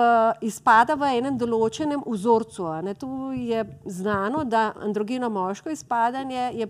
[0.45, 2.67] izpada v enem določenem vzorcu.
[2.67, 2.95] a Ne.
[2.95, 6.69] Tu je znano, da androgeno moško izpadanje je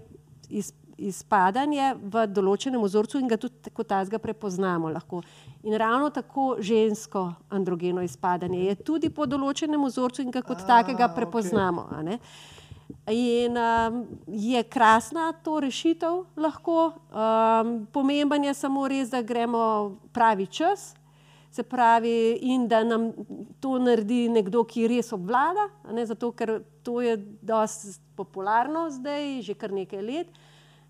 [0.48, 0.72] iz,
[1.08, 4.90] izpadanje v določenem vzorcu in ga tudi kot tazga prepoznamo.
[4.92, 5.22] Lahko.
[5.64, 10.66] In ravno tako žensko androgeno izpadanje je tudi po določenem vzorcu in ga kot A,
[10.76, 11.88] takega prepoznamo.
[12.02, 12.18] ne.
[13.10, 16.92] In um, je krasna to rešitev, lahko.
[17.10, 20.94] Um, pomemben je samo res, da gremo pravi čas,
[21.50, 23.10] se pravi, in da nam
[23.60, 29.54] to naredi nekdo, ki res obvlada, ne, zato ker to je dosti popularno zdaj, že
[29.58, 30.40] kar nekaj let.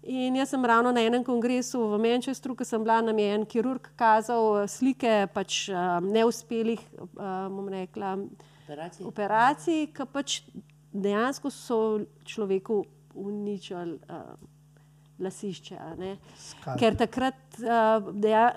[0.02, 3.44] In jaz sem ravno na enem kongresu v Manchesteru, ki sem bila, nam je en
[3.44, 6.80] kirurg kazal eh, slike pač, um, neuspelih,
[7.16, 8.14] bom rekla,
[8.64, 9.06] Operacije.
[9.06, 10.38] operacij, ki pač
[10.92, 11.80] dejansko so
[12.24, 12.80] človeku
[13.14, 14.32] uničili uh,
[15.20, 15.76] lasišče.
[15.76, 16.16] a ne.
[16.38, 16.80] Skalp.
[16.80, 18.54] Ker takrat, uh, deja,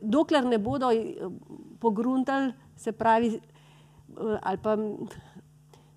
[0.00, 1.32] dokler ne bodo uh,
[1.80, 4.76] pogruntali, se pravi, eh, ali pa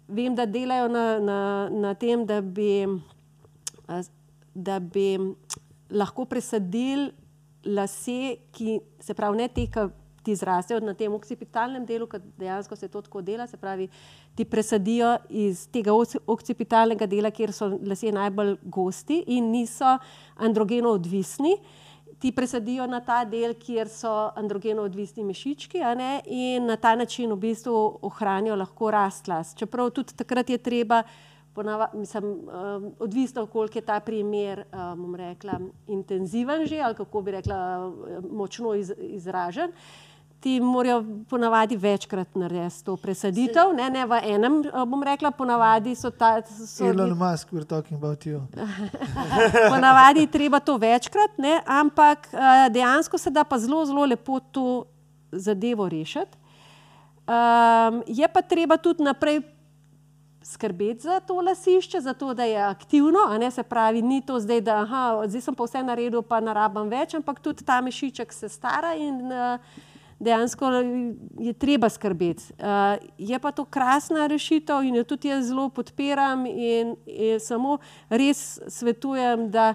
[0.08, 2.84] vem, da delajo na, na, na tem, da bi,
[3.88, 4.02] eh,
[4.54, 5.18] da bi
[5.92, 7.12] lahko presadili
[7.66, 9.88] lase, ki se pravi, ne te, ki
[10.24, 13.88] ti zrastejo na tem occipitalnem delu, ker dejansko se to tako dela, se pravi,
[14.36, 19.98] ti presadijo iz tega oc- occipitalnega dela, kjer so lasje najbolj gosti in niso
[20.38, 21.56] androgeno odvisni.
[22.22, 25.82] Ti presadijo na ta del, kjer so androgeno odvisni mišički,
[26.26, 29.56] in na ta način v bistvu ohranijo lahko rast las.
[29.58, 31.02] Čeprav tudi takrat je treba,
[31.54, 37.22] ponava, mislim, um, odvisno, koliko je ta primer, um, bom rekla, intenziven že, ali kako
[37.22, 39.72] bi rekla, um, močno iz, izražen.
[40.40, 46.10] Ti morajo ponavadi večkrat narediti to presaditev, ne, ne v enem, bom rekla, ponavadi so
[46.10, 46.42] ta.
[46.42, 48.42] So, Elon Musk, we're talking about you.
[49.74, 54.86] Ponavadi treba to večkrat, ne, ampak uh, dejansko se da pa zelo, zelo lepo to
[55.32, 56.38] zadevo rešiti.
[57.28, 59.42] Um, je pa treba tudi naprej
[60.44, 64.62] skrbeti za to lasišče, zato da je aktivno, a ne se pravi, ni to zdaj,
[64.62, 68.34] da aha, zdaj sem pa vse naredil, pa ne rabim več, ampak tudi ta mešiček
[68.34, 69.60] se stara in uh,
[70.20, 70.72] dejansko
[71.40, 72.54] je treba skrbeti.
[72.58, 76.96] Uh, je pa to krasna rešitev in jo tudi jaz zelo podpiram in,
[77.40, 77.78] samo
[78.10, 79.74] res svetujem, da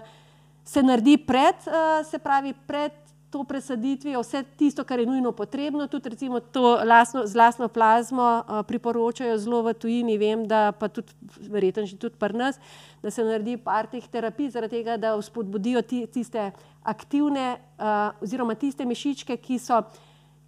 [0.67, 5.87] se naredi pred, uh, se pravi, pred to presaditvijo vse tisto, kar je nujno potrebno.
[5.87, 10.87] Tudi recimo to lasno, z lasno plazmo uh, priporočajo zelo v tujini, vem, da pa
[10.87, 11.13] tudi
[11.49, 12.59] verjetno že tudi pri nas,
[13.03, 16.51] da se naredi par teh terapij, zaradi tega, da vzpodbudijo ti, tiste
[16.83, 19.83] aktivne uh, oziroma tiste mišičke, ki so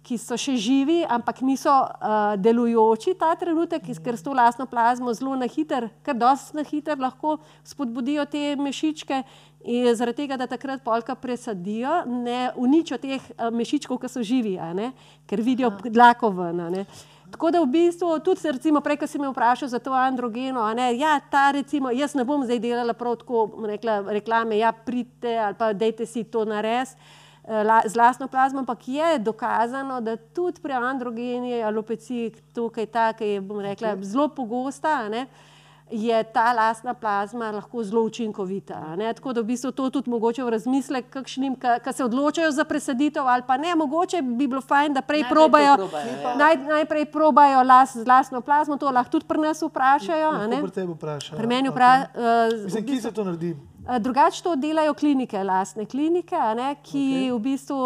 [0.02, 5.12] ki so še živi, ampak niso uh, delujoči ta trenutek, ker s to lastno plazmo
[5.12, 9.22] zelo na hiter, kar dosti na hiter lahko spodbudijo te mešičke.
[9.68, 14.56] In zaradi tega, da takrat polka presadijo, ne uničijo teh uh, mešičkov, ki so živi,
[15.28, 15.92] ker vidijo Aha.
[15.92, 16.80] dlako ven.
[17.30, 20.96] Tako da v bistvu tudi, recimo, prej, ko si me vprašal za to androgeno, ne,
[20.98, 25.54] ja, ta recimo, jaz ne bom zdaj delala prav tako, rekla, reklame, ja, pridite ali
[25.54, 30.60] pa dejte si to nares eh, la- z lastno plazmo, ampak je dokazano, da tudi
[30.60, 35.26] pri androgeni alopeciji, tukaj ta, ki je, rekla, zelo pogosta, ne,
[35.90, 38.96] je ta lastna plazma lahko zelo učinkovita.
[38.96, 39.12] ne.
[39.12, 43.26] Tako da v bistvu to tudi mogoče v razmislek, kakšnim, ki se odločajo za presaditev
[43.26, 46.34] ali pa ne, mogoče bi bilo fajn, da prej Najprej probajo, probajo, ja.
[46.36, 50.30] naj, najprej probajo las, z lastno plazmo, to lahko tudi pri nas vprašajo.
[50.62, 51.36] pri tebi vprašajo.
[51.36, 51.74] Pri meni Ok.
[51.74, 52.06] vpra,
[52.54, 53.56] uh, Mislim, kje se to naredi?
[53.98, 57.10] Drugače to delajo klinike, lastne klinike, a ne, ki Ok.
[57.10, 57.32] okay.
[57.32, 57.78] v bistvu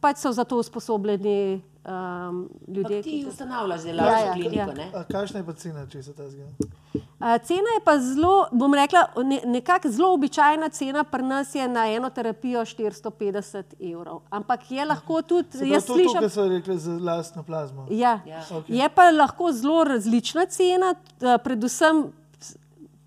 [0.00, 2.84] pač so za to usposobljeni um, ljudje.
[2.92, 4.66] Ampak ti ki to- ustanavljaš zdaj Ja, ja, kliniko, ja.
[4.66, 4.90] ne?
[4.94, 6.68] A Kakšna je pa cena, če se ta zgodi?
[6.94, 11.68] Uh, cena je pa zelo, bom rekla, ne, nekako zelo običajna cena pri nas je
[11.68, 14.20] na eno terapijo 450 evrov.
[14.30, 16.20] Ampak je lahko tudi, Se jaz to, to, slišim.
[16.20, 17.86] kar so rekli za lastno plazmo.
[17.90, 18.20] Ja.
[18.26, 18.42] Ja.
[18.52, 18.76] Okej.
[18.76, 22.12] Je pa lahko zelo različna cena, t- predvsem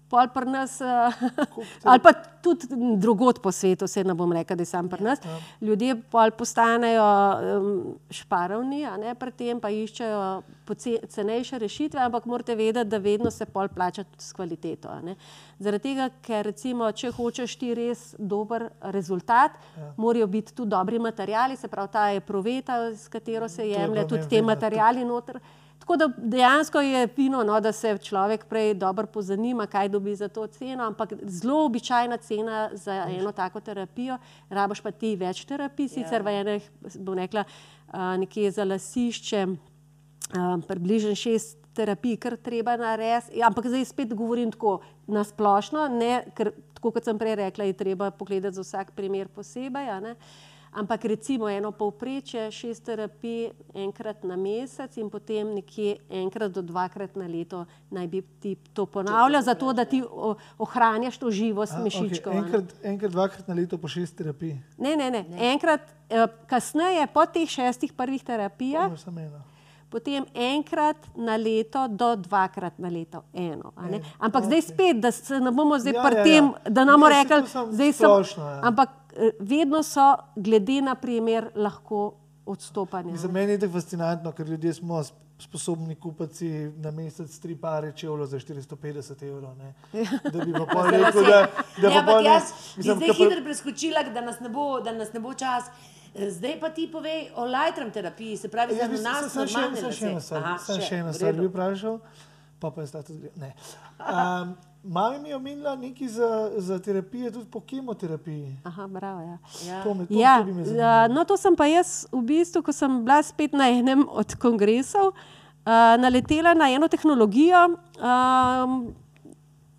[0.09, 0.85] pol pri nas, eh,
[1.83, 5.19] ali pa tudi drugot po svetu, se ne bom rekel, da je sam pri nas.
[5.61, 10.43] Ljudje pol postanejo um, šparovni, a ne pri tem, pa iščejo
[11.09, 14.95] cenejše rešitve, ampak morate vedeti, da vedno se pol plača tudi s kvaliteto.
[15.59, 19.91] Zaradi tega, ker recimo, če hočeš ti res dober rezultat, ja.
[19.97, 24.07] morajo biti tudi dobri materiali, se pravi ta je proveta, s katero se je jemlje,
[24.07, 25.39] tudi te vedno materiali noter.
[25.87, 30.27] Tako da dejansko je fino, no, da se človek prej dobro pozanima, kaj dobi za
[30.27, 34.17] to ceno, ampak zelo običajna cena za eno tako terapijo.
[34.49, 36.67] Rabaš pa ti več terapij, sicer v enih,
[36.99, 37.45] bom rekla,
[37.87, 43.39] a, nekje za lasišče, a, približno šest terapij, kar treba narediti.
[43.39, 47.71] Ja, Ampak zdaj spet govorim tako na splošno, ne, ker tako kot sem prej rekla,
[47.71, 50.01] je treba pogledati za vsak primer posebej.
[50.03, 50.17] ne.
[50.77, 57.15] Ampak recimo eno povprečje, šest terapij enkrat na mesec in potem nekje enkrat do dvakrat
[57.15, 60.03] na leto naj bi ti to ponavljal, zato da ti
[60.57, 62.29] ohranjaš to živost A, mišičkov.
[62.31, 62.39] ne.
[62.39, 64.53] Enkrat, enkrat, dvakrat na leto po šest terapij.
[64.77, 65.25] Ne, ne, ne.
[65.47, 69.41] Enkrat, eh, kasneje, po teh šestih prvih terapijah, Ja.
[69.89, 73.71] Potem enkrat na leto do dvakrat na leto eno.
[73.75, 73.97] a ne.
[73.97, 74.67] Eno, Ampak zdaj okej.
[74.67, 76.23] spet, da se ne bomo zdaj Ja, pri ja, ja.
[76.25, 78.05] tem, da nam bomo Ne, rekli, zdaj sem.
[78.05, 78.59] splošno, ja.
[78.63, 78.89] Ampak
[79.39, 80.07] vedno so,
[80.37, 82.13] glede na primer, lahko
[82.45, 83.15] odstopanja.
[83.17, 87.91] Za meni je to fascinantno, ker ljudje smo sp- sposobni kupiti na mesec tri pare
[87.93, 89.55] čevljev za 450 evrov.
[89.55, 89.73] Ne?
[90.23, 91.47] Da bi pa Za rekel, da,
[91.77, 94.21] da Ne, pa ampak pol ne- jaz bi mislim, zdaj ke pa- hitro preskočila, da
[94.21, 95.63] nas ne bo, da nas ne bo čas.
[96.29, 99.77] Zdaj pa ti povej o lajtram terapiji, se pravi, bi se- nas samo še- normalne
[99.77, 100.25] samo še lase.
[100.25, 100.41] stvar,
[101.35, 101.99] bi vprašal,
[102.59, 103.29] pa pa je status gre.
[103.35, 103.53] Ne.
[103.99, 104.55] Um,
[104.87, 108.55] Mami mi je omenila nekaj za, za terapije, tudi po kemoterapiji.
[108.63, 109.21] Aha, bravo.
[109.21, 109.37] Ja.
[109.67, 109.83] Ja.
[109.83, 111.13] To, me, to, Ja, to me zanimalo.
[111.13, 115.11] no to sem pa jaz v bistvu, ko sem bila spet na enem od kongresov.
[115.99, 118.95] naletela na eno tehnologijo um,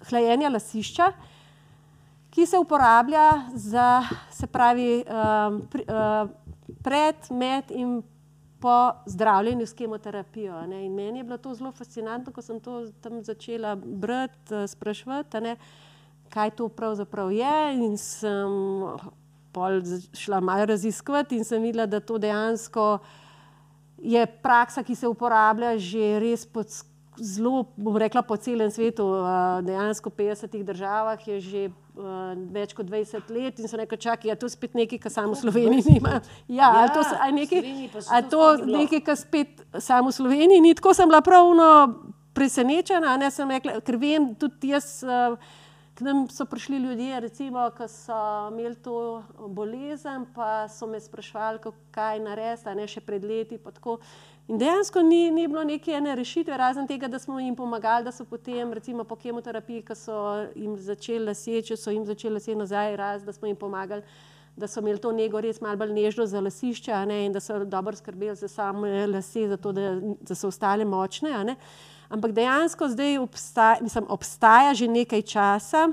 [0.08, 1.12] hlajenja lasišča,
[2.30, 6.28] ki se uporablja za, se pravi, um, pri, uh,
[6.84, 8.02] pred, med in
[8.60, 10.66] po zdravljenju s kemoterapijo.
[10.66, 10.86] Ne.
[10.86, 15.40] In meni je bilo to zelo fascinantno, ko sem to tam začela brati, uh, sprašvati,
[15.40, 15.56] ne,
[16.28, 17.56] kaj to pravzaprav je.
[17.74, 18.58] In sem
[19.52, 19.80] pol
[20.12, 22.98] šla malo raziskovati in sem videla, da to dejansko
[23.98, 26.70] je praksa, ki se uporablja že res pod
[27.18, 29.06] zelo, bom rekla, po celem svetu.
[29.06, 31.68] Uh, dejansko v 50 državah je že
[32.54, 35.40] več kot 20 let in so čakali, da je to spet nekaj, kar samo v
[35.42, 36.20] Sloveniji nima.
[36.48, 40.12] Ja, Ja, ja to, a nekaj, Sloveniji pa še a to nekaj, kar spet samo
[40.12, 40.74] v Sloveniji ni.
[40.74, 41.68] Tako sem bila pravno
[42.34, 45.00] presenečena, ne sem rekla, ker vem, tudi jaz.
[45.06, 45.38] Uh,
[45.98, 48.14] K nam so prišli ljudje, recimo, ki so
[48.52, 49.18] imeli to
[49.50, 51.58] bolezen, pa so me sprašvali,
[51.90, 53.58] kaj narediti, ne še pred leti.
[53.58, 53.96] pa tako.
[54.48, 58.12] In dejansko ni, ni bilo neke ene rešitve, razen tega, da smo jim pomagali, da
[58.12, 60.14] so potem, recimo po kemoterapiji, ko so
[60.56, 64.00] jim začeli lase, če so jim začeli lase nazaj rast, da smo jim pomagali,
[64.56, 67.44] da so imeli to nego res malo bolj nežno za lasišče a ne, in da
[67.44, 71.58] so dobro skrbeli za same lase, zato da, da so ostale močne.
[72.08, 75.90] Ampak dejansko zdaj obstaja, mislim, obstaja že nekaj časa.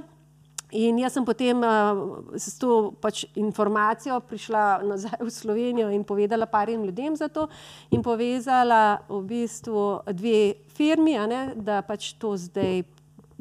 [0.71, 6.49] In jaz sem potem uh, s to pač informacijo prišla nazaj v Slovenijo in povedala
[6.49, 7.47] parim ljudem za to,
[7.91, 12.81] in povezala v bistvu dve firmi, ne, da pač to zdaj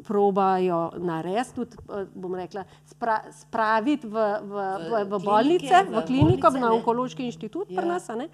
[0.05, 5.95] probajo narediti, tudi, eh, bom rekla, spra, spraviti v, v, v, v klinike, bolnice, v
[5.97, 6.75] v kliniko, bolnice, na ne.
[6.77, 7.89] onkološki inštitut pri Ja.
[7.89, 8.09] nas.
[8.09, 8.29] a ne.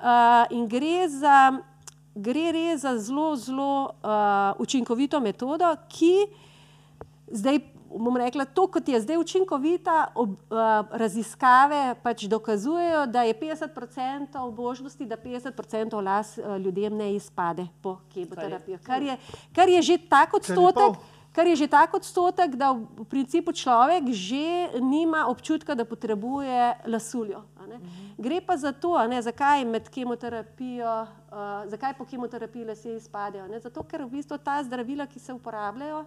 [0.00, 1.56] Uh, in gre za,
[2.14, 6.28] gre res za zelo, zelo uh, učinkovito metodo, ki
[7.30, 7.58] zdaj,
[7.98, 10.58] bom rekla, to, kot je zdaj učinkovita, ob, uh,
[10.90, 17.98] raziskave pač dokazujejo, da je 50% možnosti, da 50% las uh, ljudem ne izpade po
[18.14, 18.78] kemoterapiji.
[18.86, 19.16] Kar je,
[19.54, 21.00] kar je že tak odstotek.
[21.30, 27.46] Kar je že tako odstotek, da v principu človek že nima občutka, da potrebuje lasuljo.
[27.70, 27.78] ne.
[28.18, 33.46] Gre pa za to, ne, zakaj med kemoterapijo, uh, zakaj po kemoterapiji lasje izpadejo.
[33.46, 33.60] Ne?
[33.62, 36.04] Zato, ker v bistvu ta zdravila, ki se uporabljajo,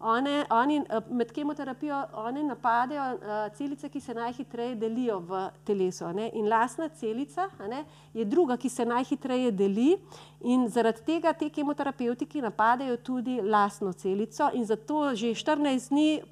[0.00, 6.12] one, oni, eh, med kemoterapijo one napadejo uh, celice, ki se najhitreje delijo v telesu.
[6.12, 6.30] ne.
[6.34, 7.84] In lastna celica ne,
[8.14, 9.96] je druga, ki se najhitreje deli,
[10.40, 16.22] in zaradi tega te kemoterapevtiki napadajo tudi lastno celico, in zato že 14 dni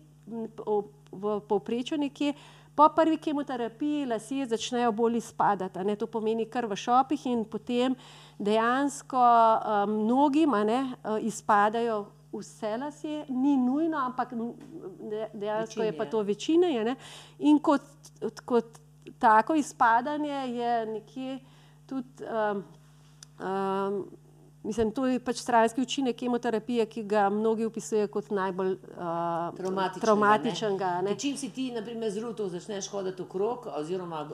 [1.13, 2.35] v povprečju nekje.
[2.75, 5.79] Po prvi kemoterapiji lasje začnejo bolj izpadati.
[5.79, 5.97] ne.
[5.97, 7.95] To pomeni kar v šopih, in potem
[8.39, 12.07] dejansko um, mnogim ne, izpadajo
[12.39, 14.33] vse lasje, ni nujno, ampak
[15.35, 16.11] dejansko je Večini, pa ja.
[16.11, 16.67] to večina.
[16.67, 16.97] je ne.
[17.39, 17.83] In kot,
[18.45, 18.79] kot
[19.19, 21.39] tako izpadanje je nekje
[21.87, 22.09] tudi.
[22.25, 22.65] Um,
[23.47, 24.07] um,
[24.67, 28.81] Mislim, to je pač stranski učinek kemoterapije, ki ga mnogi opisujejo kot najbolj uh,
[29.55, 30.89] Traumatičnega, traumatičnega.
[31.03, 31.11] ne.
[31.11, 31.19] Ne?
[31.19, 34.25] Čim si ti, naprimer, zruto, začneš hoditi okrog, oziroma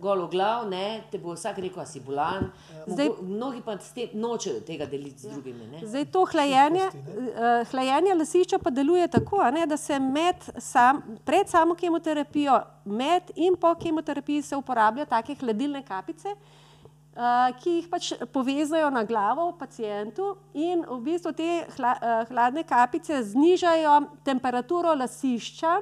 [0.00, 2.46] golo glav, ne, te bo vsak rekel, da si bolan.
[2.86, 5.66] Zdaj- Mogo, mnogi pa s tem nočejo tega deliti z drugimi.
[5.72, 5.82] Ne.
[5.86, 11.02] Zdaj to hlajenje, uh, hlajenje lasišča pa deluje tako, a ne, da se med sam,
[11.24, 17.88] pred samo kemoterapijo, med in po kemoterapiji se uporabljajo take hladilne kapice, uh, ki jih
[17.92, 24.94] pač povezajo na glavo pacijentu in v bistvu te hla, uh, hladne kapice znižajo temperaturo
[24.94, 25.80] lasišča.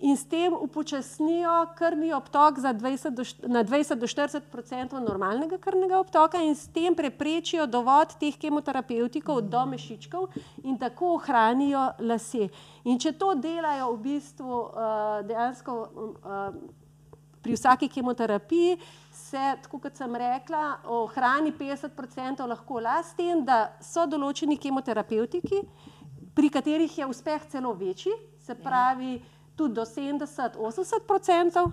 [0.00, 5.58] In s tem upočasnijo krvni obtok za 20 do, na 20 do 40 odstotkov normalnega
[5.58, 10.28] krvnega obtoka in s tem preprečijo dovod teh kemoterapevtikov do mešičkov
[10.64, 12.48] in tako ohranijo lase.
[12.84, 16.54] In če to delajo v bistvu uh, dejansko uh,
[17.42, 18.78] pri vsaki kemoterapiji,
[19.12, 25.60] se, tako kot sem rekla, ohrani 50% lahko las, s tem, da so določeni kemoterapevtiki,
[26.34, 29.18] pri katerih je uspeh celo večji, se pravi
[29.56, 31.72] tudi do 70-80%.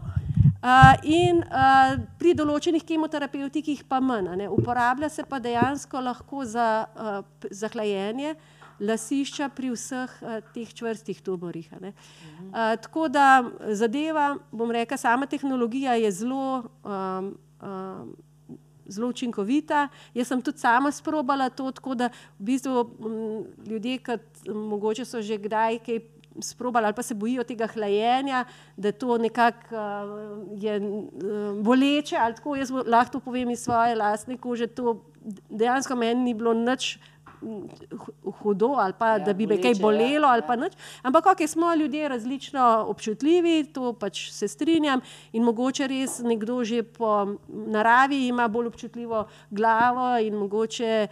[0.58, 4.48] Uh, in uh, pri določenih kemoterapevtikih pa manj.
[4.50, 8.34] Uporablja se pa dejansko lahko za, uh, p- za hlajenje
[8.82, 11.70] lasišča pri vseh uh, teh čvrstih tumorjih.
[11.78, 11.94] Uh,
[12.82, 16.64] tako da zadeva, bom rekla, sama tehnologija je zelo.
[16.84, 18.16] Um, um,
[18.88, 19.90] Zelo učinkovita.
[20.16, 22.08] Jaz sem tudi sama sprobala to, tako da
[22.40, 24.16] v bistvu m, ljudje, ki
[24.48, 25.98] mogoče so že kdaj kaj
[26.40, 28.46] sprobali ali pa se bojijo tega hlajenja,
[28.78, 32.56] da to nekako uh, je uh, boleče ali tako.
[32.56, 34.68] Jaz lahko povem iz svoje lastne kože.
[34.68, 35.02] To
[35.50, 36.98] dejansko meni ni bilo nič
[38.34, 40.48] hudo ali pa Ja, ja, da bi me kaj boleče, ja, bolelo ali ja.
[40.48, 40.74] pa nič.
[41.04, 46.84] Ampak, ok, smo ljudje različno občutljivi, to pač se strinjam in mogoče res nekdo že
[46.84, 51.08] po naravi ima bolj občutljivo glavo in mogoče,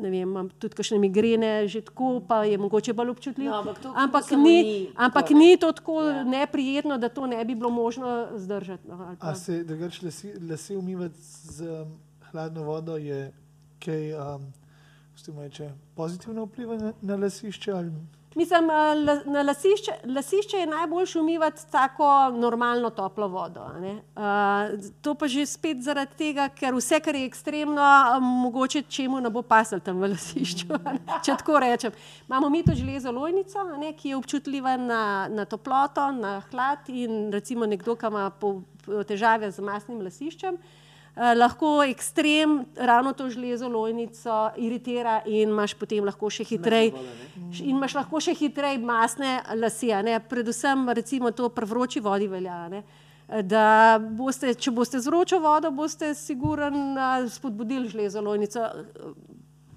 [0.00, 3.50] ne vem, ima tudi kakšne migrene že tako, pa je mogoče bolj občutljiv.
[3.50, 6.12] No, ampak to ampak vsemu ni, ni ampak ni to tako Ja.
[6.12, 6.24] ja.
[6.24, 8.88] neprijetno, da to ne bi bilo možno zdržati.
[8.88, 13.32] No, ali pa- A se drugače lase, lase umivati z um, hladno vodo je
[13.78, 14.52] kaj, um,
[15.26, 17.72] pustimo reče, pozitivno vpliva na, na lasišče?
[17.72, 17.90] Ali,
[18.34, 23.60] Mislim, a, la- na lasišče, lasišče je najboljše umivati tako normalno toplo vodo.
[24.16, 24.68] A,
[25.02, 29.30] To pa že spet zaradi tega, ker vse, kar je ekstremno, a, mogoče čemu ne
[29.30, 30.66] bo pasal tam v lasišču.
[31.24, 31.92] Če tako rečem.
[32.28, 37.32] Imamo mi to železo lojnico, ne, ki je občutljiva na, na toploto, na hlad in
[37.32, 40.54] recimo nekdo, ki ima po, po težave z masnim lasiščem.
[40.54, 40.85] Uh,
[41.16, 46.92] lahko ekstrem ravno to železo lojnico iritira in imaš potem lahko še hitreje.
[47.62, 50.02] In imaš lahko še hitreje masne lase.
[50.02, 50.20] ne.
[50.20, 52.68] Predvsem recimo to pri vroči vodi velja.
[52.68, 52.82] ne.
[53.42, 58.60] Da boste, če boste z vročo vodo, boste sigurno spodbudili železo lojnico.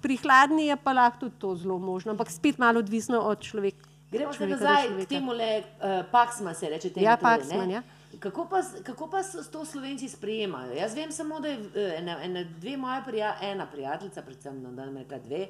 [0.01, 3.89] Pri hladni je pa lahko tudi to zelo možno, ampak spet malo odvisno od človeka.
[4.11, 6.89] Gremo do nazaj k temu, le uh, Paxma se reče.
[6.89, 7.17] temu Ja.
[7.17, 7.83] Paxman, ja.
[8.19, 10.73] Kako pa, kako pa to Slovenci sprejemajo?
[10.73, 14.71] Jaz vem samo, da je eh, ena, ena, dve moja prija, ena prijateljica, predvsem no,
[14.71, 15.47] da ne rekla dve,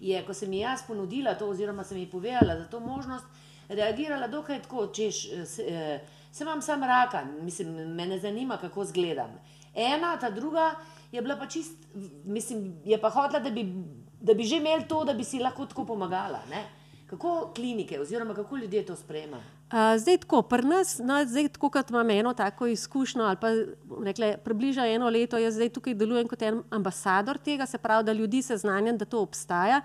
[0.00, 3.24] je, ko sem ji jaz ponudila to, oziroma sem ji povedala za to možnost,
[3.68, 6.00] reagirala dokaj tako, češ, eh, se, eh,
[6.32, 9.38] se imam sam raka, mislim, me ne zanima, kako zgledam.
[9.74, 10.74] Ena, ta druga
[11.12, 11.78] je bila pa čist,
[12.24, 13.66] mislim, je pa hotela, da bi,
[14.20, 16.42] da bi že imeli to, da bi si lahko tako pomagala.
[16.50, 16.64] Ne?
[17.06, 19.59] Kako klinike oziroma kako ljudje to sprejemajo?
[19.70, 23.52] Uh, zdaj tako, pri nas, no, zdaj tako kot imam eno tako izkušnjo, ali pa
[23.84, 28.04] bom rekla, približno eno leto, jaz zdaj tukaj delujem kot en ambasador tega, se pravi,
[28.04, 29.80] da ljudi seznanjam, da to obstaja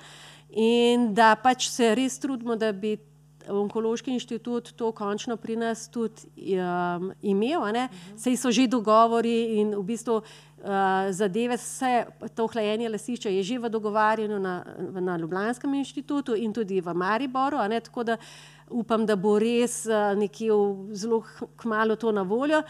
[0.50, 2.98] in da pač se res trudimo, da bi
[3.50, 6.26] onkološki inštitut to končno pri nas tudi
[6.58, 7.64] um, imel.
[7.64, 7.90] a ne.
[8.18, 10.26] Sej so že dogovori in v bistvu uh,
[11.12, 12.06] zadeve, vse
[12.36, 14.64] to hlajenje lasišča je že v dogovarjanju na,
[15.02, 17.58] na Ljubljanskem inštitutu in tudi v Mariboru.
[17.84, 18.18] Tako da
[18.70, 20.52] upam, da bo res uh, nekje
[20.92, 21.24] zelo
[21.58, 22.64] kmalu to na voljo.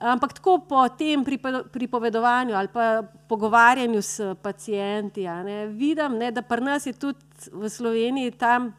[0.00, 6.30] Ampak tako po tem pripo- pripovedovanju ali pa pogovarjanju s pacijenti, a ne, vidim, ne,
[6.30, 7.18] da pri nas je tudi
[7.52, 8.72] v Sloveniji tam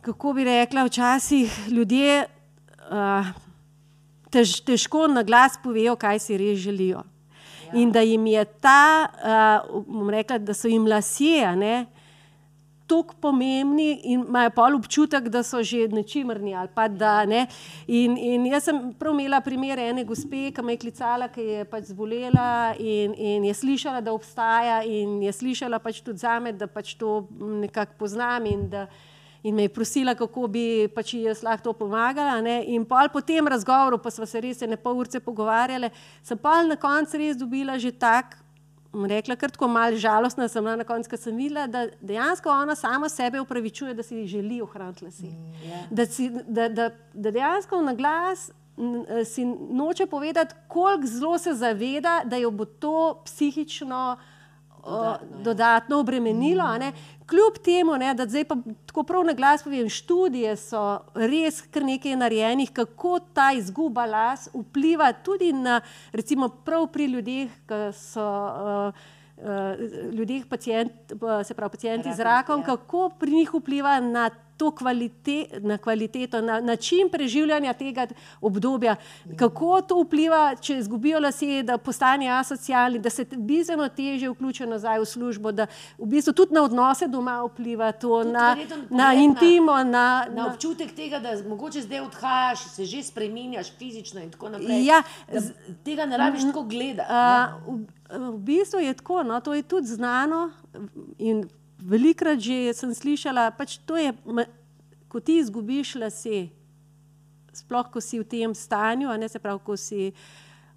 [0.00, 2.24] kako bi rekla, včasih ljudje
[2.90, 3.26] uh,
[4.30, 7.02] tež, težko na glas povejo, kaj si res želijo.
[7.66, 7.72] Ja.
[7.78, 9.06] In da jim je ta,
[9.70, 11.86] uh, bom rekla, da so jim lasje, ne.
[12.90, 16.54] Tako pomembni in imajo pol občutek, da so že nečimrni.
[16.54, 17.46] ali pa da ne.
[17.86, 21.64] In, in jaz sem prav imela primer ene gospe, ki me je klicala, ki je
[21.70, 26.66] pač zbolela in, in je slišala, da obstaja, in je slišala pač tudi zame, da
[26.66, 28.50] pač to nekako poznam.
[28.50, 28.88] In, da,
[29.42, 32.40] in me je prosila, kako bi pač jaz lahko to pomagala.
[32.42, 32.64] Ne?
[32.74, 36.60] In pol po tem razgovoru, pa smo se res ene pol urce pogovarjali, sem pa
[36.66, 38.36] na koncu res dobila že tak.
[38.92, 42.74] Rekla, kar tako malo žalostna sem bila na koncu, ker sem videla, da dejansko ona
[42.74, 45.30] sama sebe upravičuje, da si želi ohraniti lase.
[45.66, 45.84] Ja.
[45.90, 48.50] Da, si, da, da, da dejansko na glas
[49.26, 54.16] si noče povedati, koliko zelo se zaveda, da jo bo to psihično
[54.84, 55.44] Dodatno, dodatno, ja.
[55.44, 56.78] dodatno obremenilo.
[56.78, 56.92] ne.
[57.26, 58.56] Kljub temu, ne, da zdaj pa
[58.86, 64.48] tako prav na glas povem, študije so res kar nekaj narejenih, kako ta izguba las
[64.54, 65.80] vpliva tudi na,
[66.12, 68.26] recimo, prav pri ljudeh, ki so.
[68.90, 72.66] Uh, Uh, ljudeh, pacient, uh, se pravi, pacijenti z Rakom, rakom, ja.
[72.66, 74.26] kako pri njih vpliva na
[74.60, 78.06] to kvalite, na kvaliteto, na način preživljanja tega
[78.40, 78.96] obdobja,
[79.36, 85.00] kako to vpliva, če izgubijo lase, da postanejo asocialni, da se bistveno teže vključijo nazaj
[85.00, 85.66] v službo, da
[85.98, 90.26] v bistvu tudi na odnose doma vpliva to, Tudi na, na pogled na- intimo, na,
[90.30, 94.84] Na občutek tega, da mogoče zdaj odhajaš, se že spremenjaš fizično in tako naprej.
[94.84, 95.02] Ja,
[95.32, 95.40] Da
[95.84, 97.08] tega ne rabiš tako gledati.
[98.10, 100.50] V bistvu je tako, no, to je tudi znano
[101.18, 101.48] in
[101.82, 104.12] velikrat že sem slišala, pač to je,
[105.08, 106.48] ko ti izgubiš lase,
[107.52, 110.12] sploh ko si v tem stanju, a ne se pravi, ko si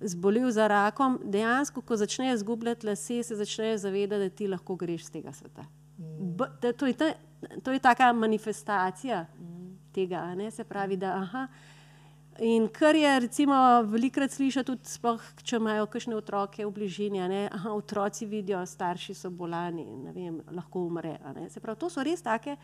[0.04, 5.08] zbolel za rakom, dejansko, ko začneš izgubljati lase, se začneš zavedati, da ti lahko greš
[5.08, 5.66] z tega sveta.
[5.98, 7.14] B, da, to, je ta,
[7.64, 9.26] to je taka manifestacija
[9.94, 11.48] tega, a ne se pravi, da aha.
[12.40, 13.56] In kar je recimo
[13.86, 19.14] velikrat slišati, tudi sploh, če imajo kakšne otroke v bližini, ne, aha, otroci vidijo, starši
[19.14, 21.20] so bolani, ne vem, lahko umre.
[21.54, 22.58] Se pravi, to so res take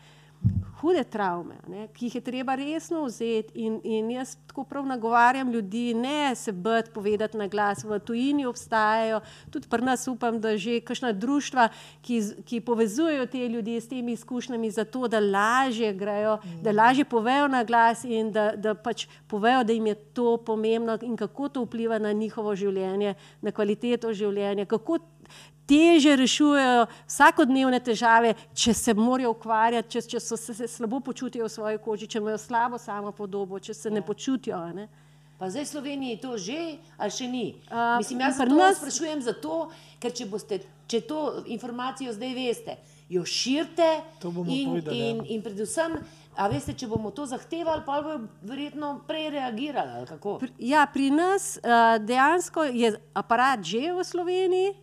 [0.80, 3.52] hude travme, ne, ki jih je treba resno vzeti.
[3.60, 7.84] In, in jaz tako prav nagovarjam ljudi, ne se bati, povedati na glas.
[7.84, 9.20] V tujini obstajajo,
[9.50, 11.68] tudi pri nas upam, da že kakšna društva,
[12.02, 17.48] ki, ki povezujejo te ljudi s temi izkušnjami, zato da lažje grejo, da lažje povejo
[17.48, 21.64] na glas in da, da pač povejo, da jim je to pomembno in kako to
[21.64, 24.64] vpliva na njihovo življenje, na kvaliteto življenja.
[24.64, 24.98] Kako
[25.70, 31.46] teže rešujejo vsakodnevne težave, če se morajo ukvarjati, če, če so se, se slabo počutijo
[31.46, 34.58] v svoji koži, če imajo slabo samo podobo, če se ne počutijo.
[34.58, 34.88] a Ne?
[35.38, 36.58] Pa zdaj v Sloveniji je to že
[36.98, 37.44] ali še ni?
[37.66, 42.74] A, Mislim, jaz to nas- sprašujem zato, ker če, boste, če to informacijo zdaj veste,
[43.08, 43.86] jo širite
[44.22, 45.06] bomo in, povedali, ja.
[45.08, 45.96] in, in predvsem,
[46.36, 49.90] a veste, če bomo to zahtevali, pa bodo verjetno prej reagirali.
[49.94, 50.36] ali kako?
[50.38, 54.76] Pri- Ja, pri nas uh, dejansko je aparat že v Sloveniji.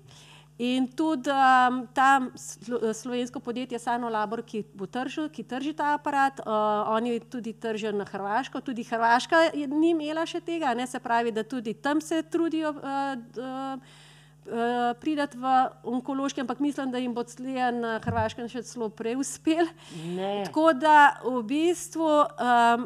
[0.57, 5.91] In tudi um, ta slo, slovensko podjetje Sano Labor, ki, bo tržil, ki trži ta
[5.93, 8.61] aparat, uh, oni tudi tržijo na Hrvaško.
[8.65, 12.73] Tudi Hrvaška je, ni imela še tega, ne se pravi, da tudi tam se trudijo.
[12.73, 14.03] Uh, uh,
[14.47, 15.43] Uh, pridati v
[15.83, 19.67] onkološki, ampak mislim, da jim bo tleh na Hrvaškem še celo prej uspel.
[20.15, 20.45] Ne.
[20.47, 22.85] Tako da v bistvu um,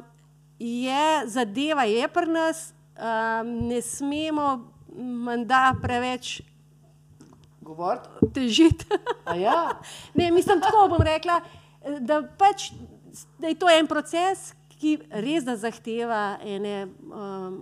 [0.57, 2.63] je zadeva je pri nas,
[2.97, 4.47] um, ne smemo
[4.97, 6.41] menda preveč
[7.61, 8.09] Govoriti?
[8.33, 8.85] težiti.
[9.45, 9.79] Ja,
[10.13, 11.39] ne, mislim, tako bom rekla,
[11.99, 12.71] da, pač,
[13.39, 14.51] da je to en proces,
[14.81, 16.87] ki res da zahteva ene.
[17.11, 17.61] Um,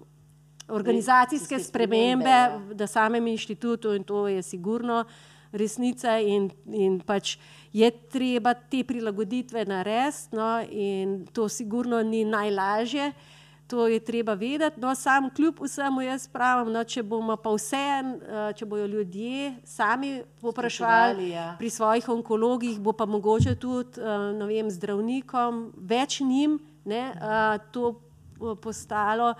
[0.69, 4.99] Organizacijske spremembe spremembe, v samem inštitutu, in to je sigurno
[5.51, 7.39] resnica, in, in pač
[7.73, 13.11] je treba te prilagoditve narediti, no, in to sigurno ni najlažje.
[13.69, 14.79] To je treba vedeti.
[14.81, 17.83] No, sam kljub vsemu jaz pravim, no, če bomo pa vse,
[18.57, 21.51] če bojo ljudje sami Spraševali, ja.
[21.59, 26.57] pri svojih onkologih, bo pa mogoče tudi eh, vem, zdravnikom, več njim
[26.89, 29.35] ne, eh, to eh, postalo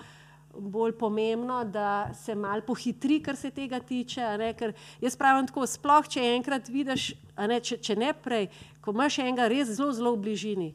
[0.53, 4.21] bolj pomembno, da se mal pohitri, kar se tega tiče.
[4.37, 7.13] Ne, ker jaz pravim tako, sploh če enkrat vidiš,
[7.49, 8.49] ne, če, če ne prej,
[8.81, 10.69] ko imaš enega res zelo, zelo v bližini,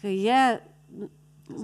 [0.00, 0.42] ki je
[1.48, 1.58] ko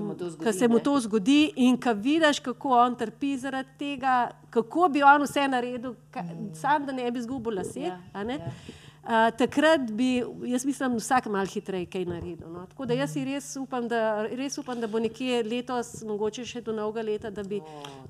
[0.53, 1.53] se mu to zgodi.
[1.57, 1.65] Ne.
[1.67, 6.25] in ko vidiš, kako on trpi zaradi tega, kako bi on vse naredil, ka,
[6.55, 7.81] sam da ne bi izgubil lase.
[7.81, 8.35] Ja, a ne.
[8.35, 8.53] ja.
[9.01, 12.51] Uh, takrat bi, jaz mislim, vsak malo hitreje kaj naredil.
[12.53, 12.67] No.
[12.69, 16.75] Tako da jaz res upam, da, res upam, da bo nekje letos, mogoče še do
[16.77, 17.63] novega leta, da bi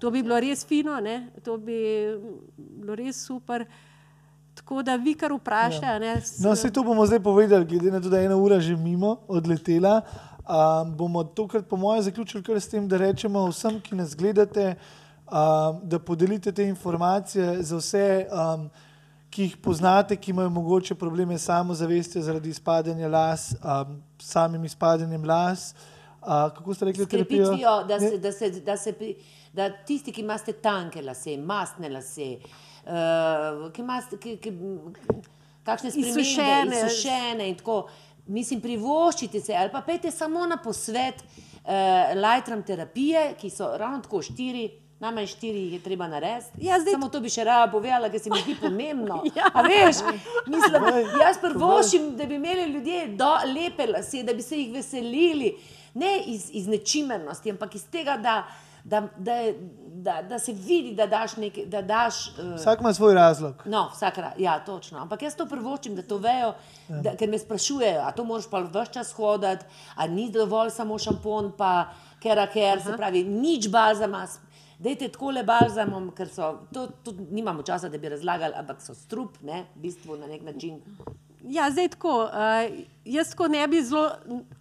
[0.03, 1.31] to bi bilo res fino, ne.
[1.47, 1.79] to bi
[2.59, 3.65] bilo res super.
[4.59, 5.87] Tako da vi kar vprašate.
[5.87, 6.19] Ja.
[6.43, 9.21] No, vse to bomo zdaj povedali, glede na to, da je ena ura že mimo
[9.29, 10.01] odletela.
[10.51, 14.75] Um, bomo tokrat, po mojem, zaključili kar s tem, da rečemo vsem, ki nas gledate,
[15.31, 18.65] um, da podelite te informacije za vse, um,
[19.31, 25.25] ki jih poznate, ki imajo mogoče probleme s samozavestjo zaradi izpadanja las, um, samim izpadanjem
[25.25, 25.75] las.
[26.21, 26.27] Uh,
[26.57, 27.47] kako ste rekli, terapijo?
[27.47, 29.15] Krepitvijo, da, se, da, se, da, se, pri-
[29.53, 32.37] da tisti, ki imate tanke lase, mastne lase,
[32.91, 34.19] uh, ki imate
[35.63, 36.87] kakšne spremembe, Izsušene.
[36.87, 37.85] izsušene in tako.
[38.31, 41.71] Mislim, privoščite se ali pa pejte samo na posvet uh,
[42.17, 44.69] Lightram terapije, ki so ravno tako štiri.
[45.01, 46.61] Najmanj štiri jih je treba narediti.
[46.61, 49.23] Ja, zdaj- Samo to bi še rada povedala, ker se mi zdi pomembno.
[49.35, 49.49] Ja.
[49.51, 50.03] A veš,
[50.47, 50.83] mislim,
[51.17, 55.55] jaz prvošim, da bi imeli ljudje do, lepe lase, da bi se jih veselili.
[55.95, 58.35] Ne iz, iz nečimernosti, ampak iz tega, da,
[58.85, 59.33] da, da,
[59.87, 61.67] da, da se vidi, da daš nekaj.
[61.67, 63.63] Da daš, uh, Vsak ima svoj razlog.
[63.65, 64.99] No, vsak, ja, točno.
[64.99, 66.55] Ampak jaz to prvočim, da to vejo,
[66.89, 69.65] da, ker me sprašujejo, a to moraš pa vse čas hoditi,
[69.97, 71.91] a ni dovolj samo šampon, pa
[72.23, 74.27] kera ker, se pravi, nič balzama.
[74.81, 78.95] Dajte tako le balzamom, ker so, to, to nimamo časa, da bi razlagali, ampak so
[78.97, 80.81] strup, ne, v bistvu na nek način.
[81.43, 82.25] Ja, zdaj tako.
[82.25, 84.11] Uh, jaz tako ne bi zelo.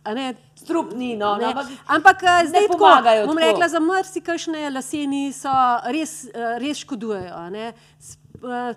[0.03, 1.41] a Ne, Strup ni, no, Ne.
[1.43, 5.49] no ampak Ampak eh, zdaj tako, pomagajo bom rekla, za marsikajšne laseni so
[5.85, 7.33] res, eh, res škodujejo.
[7.35, 7.73] a ne.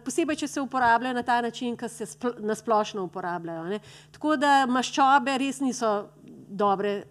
[0.04, 3.60] Posebej, če se uporabljajo na ta način, ki se spl na splošno uporabljajo.
[3.60, 3.78] a ne.
[4.10, 6.08] Tako da maščobe res niso
[6.48, 7.02] dobre.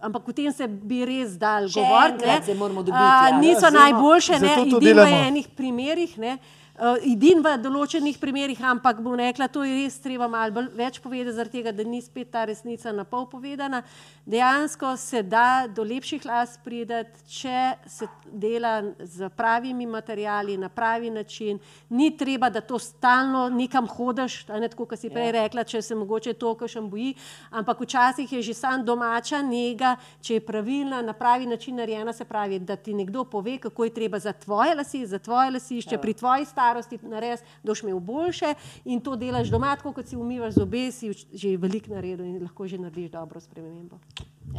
[0.00, 2.24] Ampak o tem se bi res dal govoriti.
[2.24, 3.38] ja.
[3.38, 6.18] Niso Ja, najboljše, ne, edino v enih primerih.
[6.18, 6.38] Ne.
[6.80, 11.34] Uh, edin v določenih primerih, ampak bom rekla, to je res treba malo več povedati,
[11.36, 13.82] zaradi tega, da ni spet ta resnica na pol povedana.
[14.24, 21.10] Dejansko se da do lepših las prideti, če se dela z pravimi materijali, na pravi
[21.12, 21.58] način.
[21.90, 25.84] Ni treba, da to stalno nekam hodiš, a ne tako, kot si prej rekla, če
[25.84, 27.12] se mogoče to kakšen boji,
[27.60, 32.24] ampak včasih je že sam domača njega, če je pravilna, na pravi način narejena, se
[32.24, 36.16] pravi, da ti nekdo pove, kako je treba za tvoje lase, za tvoje lasišče, pri
[36.16, 38.54] tvoji stavi starosti narediti, da boš imel boljše
[38.84, 42.66] in to delaš doma, tako kot si umivaš zobe, si že veliko naredil in lahko
[42.66, 43.98] že narediš dobro spremembo.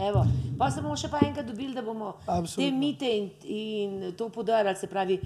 [0.08, 0.26] Evo,
[0.58, 2.64] pa se bomo še pa enkrat dobili, da bomo Absolutno.
[2.64, 4.76] te mite in, in to podarili.
[4.76, 5.20] Se pravi,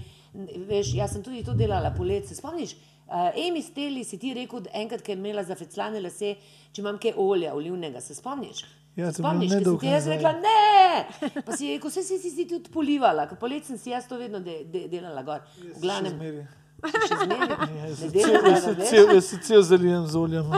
[0.66, 2.34] veš, jaz sem tudi to delala poletje.
[2.34, 2.74] Spomniš,
[3.06, 6.34] uh, Emi Steli si ti rekel, da enkrat, ki je imela zafeclane lase,
[6.72, 8.64] če imam kaj olja olivnega, se spomniš?
[8.96, 11.40] Ja, Se spomniš, ker sem ti jaz rekla, ne.
[11.44, 14.16] Pa si rekel, vse si si ti tudi polivala, ker poletje sem si jaz to
[14.18, 15.44] vedno de, de, delala gor.
[15.60, 16.40] V glavnem,
[16.82, 20.44] Ne delaš dobro, Jaz se cel zalijem z oljem.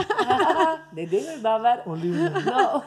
[0.91, 1.69] Ne delaš dobro.
[1.85, 2.33] Olivnim.
[2.45, 2.81] No,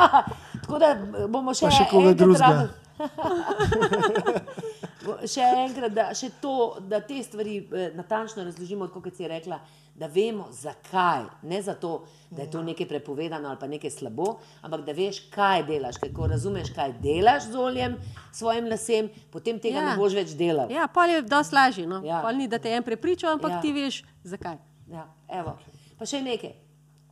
[0.62, 0.96] tako da
[1.28, 2.68] bomo še, Pa še koga drugega.
[5.26, 9.58] še enkrat, da, še to, da te stvari eh, natančno razložimo, kot si rekla,
[9.96, 11.22] da vemo, zakaj.
[11.42, 14.26] Ne zato, da je to nekaj prepovedano ali pa nekaj slabo,
[14.62, 15.96] ampak da veš, kaj delaš.
[15.96, 17.94] Ker ko razumeš, kaj delaš z oljem,
[18.32, 19.90] svojim lasem, potem tega Ja.
[19.90, 20.68] ne boš več delal.
[20.70, 21.86] Ja, pol je dosti lažje.
[21.86, 22.02] No?
[22.04, 22.18] Ja.
[22.18, 22.20] Ja.
[22.22, 23.56] Pol ni, da te en prepričal, ampak Ja.
[23.56, 23.62] ja.
[23.62, 24.58] ti veš, zakaj.
[24.92, 25.56] Ja, evo.
[25.98, 26.52] Pa še nekaj.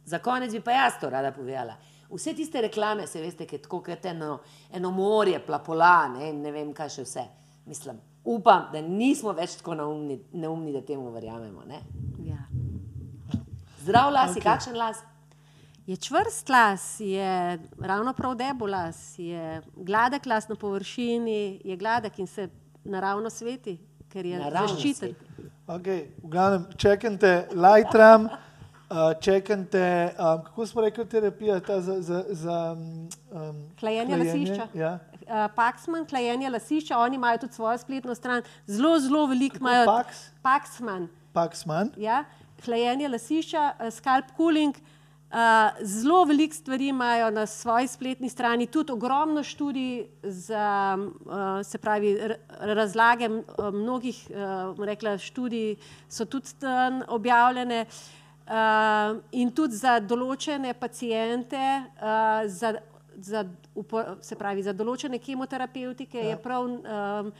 [0.04, 1.78] Za konec bi pa jaz to rada povedala.
[2.12, 4.36] Vse tiste reklame, se veste, ki je tako kot eno,
[4.70, 7.24] eno morje, plapola, ne, ne vem, kaj še vse.
[7.66, 11.64] Mislim, upam, da nismo več tako neumni, neumni da temu verjamemo.
[11.68, 11.80] Ne?
[12.24, 12.44] Ja.
[13.84, 14.42] Zdrav las, okay.
[14.42, 15.02] kakšen las?
[15.86, 22.18] Je čvrst las, je ravno prav debel las, je gladek las na površini, je gladek
[22.18, 22.48] in se
[22.84, 25.14] naravno sveti, ker je Naravno zaščiten.
[25.14, 25.50] sveti.
[25.66, 32.24] Okay, v glavnem, čekajte Lightroom, uh, čekajte, um, kako smo rekli, terapija ta za, za,
[32.28, 34.68] za um, Hlajenje lasišča.
[34.74, 34.98] Ja.
[35.24, 39.86] Uh, Paxman, hlajenje lasišča, oni imajo tudi svojo spletno stran, zelo, zelo veliko imajo.
[39.86, 40.26] Pax?
[40.42, 41.90] Paxman, Paxman.
[41.96, 42.24] ja,
[42.64, 44.76] hlajenje lasišča, uh, scalp cooling.
[45.34, 51.78] Uh, zelo veliko stvari imajo na svoji spletni strani, tudi ogromno študij za uh, se
[51.78, 52.18] pravi,
[52.60, 53.28] razlage
[53.72, 55.76] mnogih uh, rekla, študij
[56.08, 57.86] so tudi tam objavljene.
[58.46, 62.74] Uh, in tudi za določene pacijente, uh, za,
[63.16, 63.44] za,
[64.20, 66.28] se pravi, za določene kemoterapeutike ja.
[66.32, 67.32] je prav um,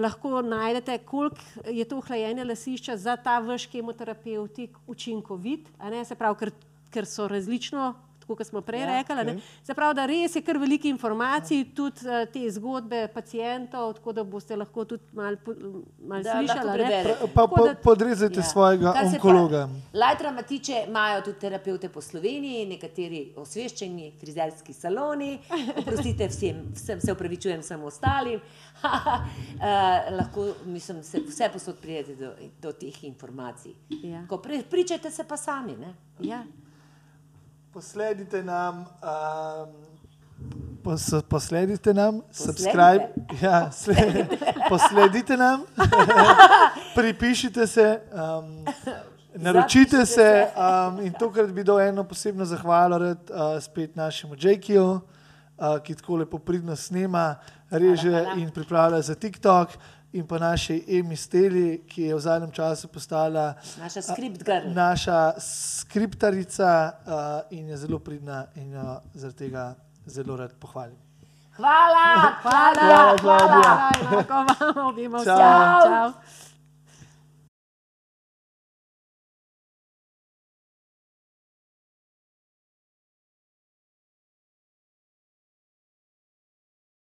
[0.00, 6.14] lahko najdete, koliko je to hlajenje lasišča za ta vaš kemoterapevtik učinkovit, a ne, se
[6.14, 6.52] pravi, ker,
[6.90, 7.94] ker so različno.
[8.30, 9.40] Tako kot smo prej Ja, ja, rekli, okay.
[9.66, 14.24] se pravi, da res je kar veliko informacij, tudi uh, te zgodbe pacijentov, tako da
[14.24, 15.36] boste lahko tudi malo
[16.06, 17.16] mal slišali.
[17.34, 18.44] Pa, pa da- podrezajte ja.
[18.46, 19.64] svojega Kar onkologa.
[19.66, 25.32] pa Lajtrama tiče, imajo tudi terapeute po Sloveniji, nekateri osveščeni frizerski saloni.
[25.82, 28.38] Oprostite vsem, vsem se upravičujem vsem ostalim.
[28.84, 29.20] uh,
[30.20, 32.30] lahko, mislim, se vse posod prijete do,
[32.62, 33.74] do teh informacij.
[34.02, 34.22] Ja.
[34.28, 35.76] Ko pri, pričajte se pa sami.
[35.76, 35.94] Ne?
[36.20, 36.44] Ja.
[37.72, 39.68] Posledite nam, um,
[40.84, 42.62] pos, posledite nam, Posledite.
[42.62, 43.08] subscribe,
[43.42, 44.26] ja, sle,
[44.68, 45.62] posledite nam,
[46.96, 48.64] pripišite se, um,
[49.34, 54.90] naročite se um, in tokrat bi dal eno posebno zahvalo rad uh, spet našemu Jakiju,
[54.90, 55.00] uh,
[55.82, 57.36] ki tako lepo pridno snema,
[57.70, 58.40] reže Hvala, hvala.
[58.40, 59.68] in pripravlja za TikTok.
[60.12, 64.66] In pa naši Emi Steli, ki je v zadnjem času postala Naša script girl.
[64.68, 67.12] naša skriptarica uh,
[67.50, 68.82] in je zelo pridna in jo
[69.14, 69.74] zaradi tega
[70.06, 70.96] zelo rad pohvalim.
[71.56, 72.06] Hvala,
[72.42, 73.46] hvala, Hvala, hvala.
[73.46, 75.26] hvala, enako vam obima vsem.
[75.26, 75.80] Ciao.
[75.82, 76.12] Ciao.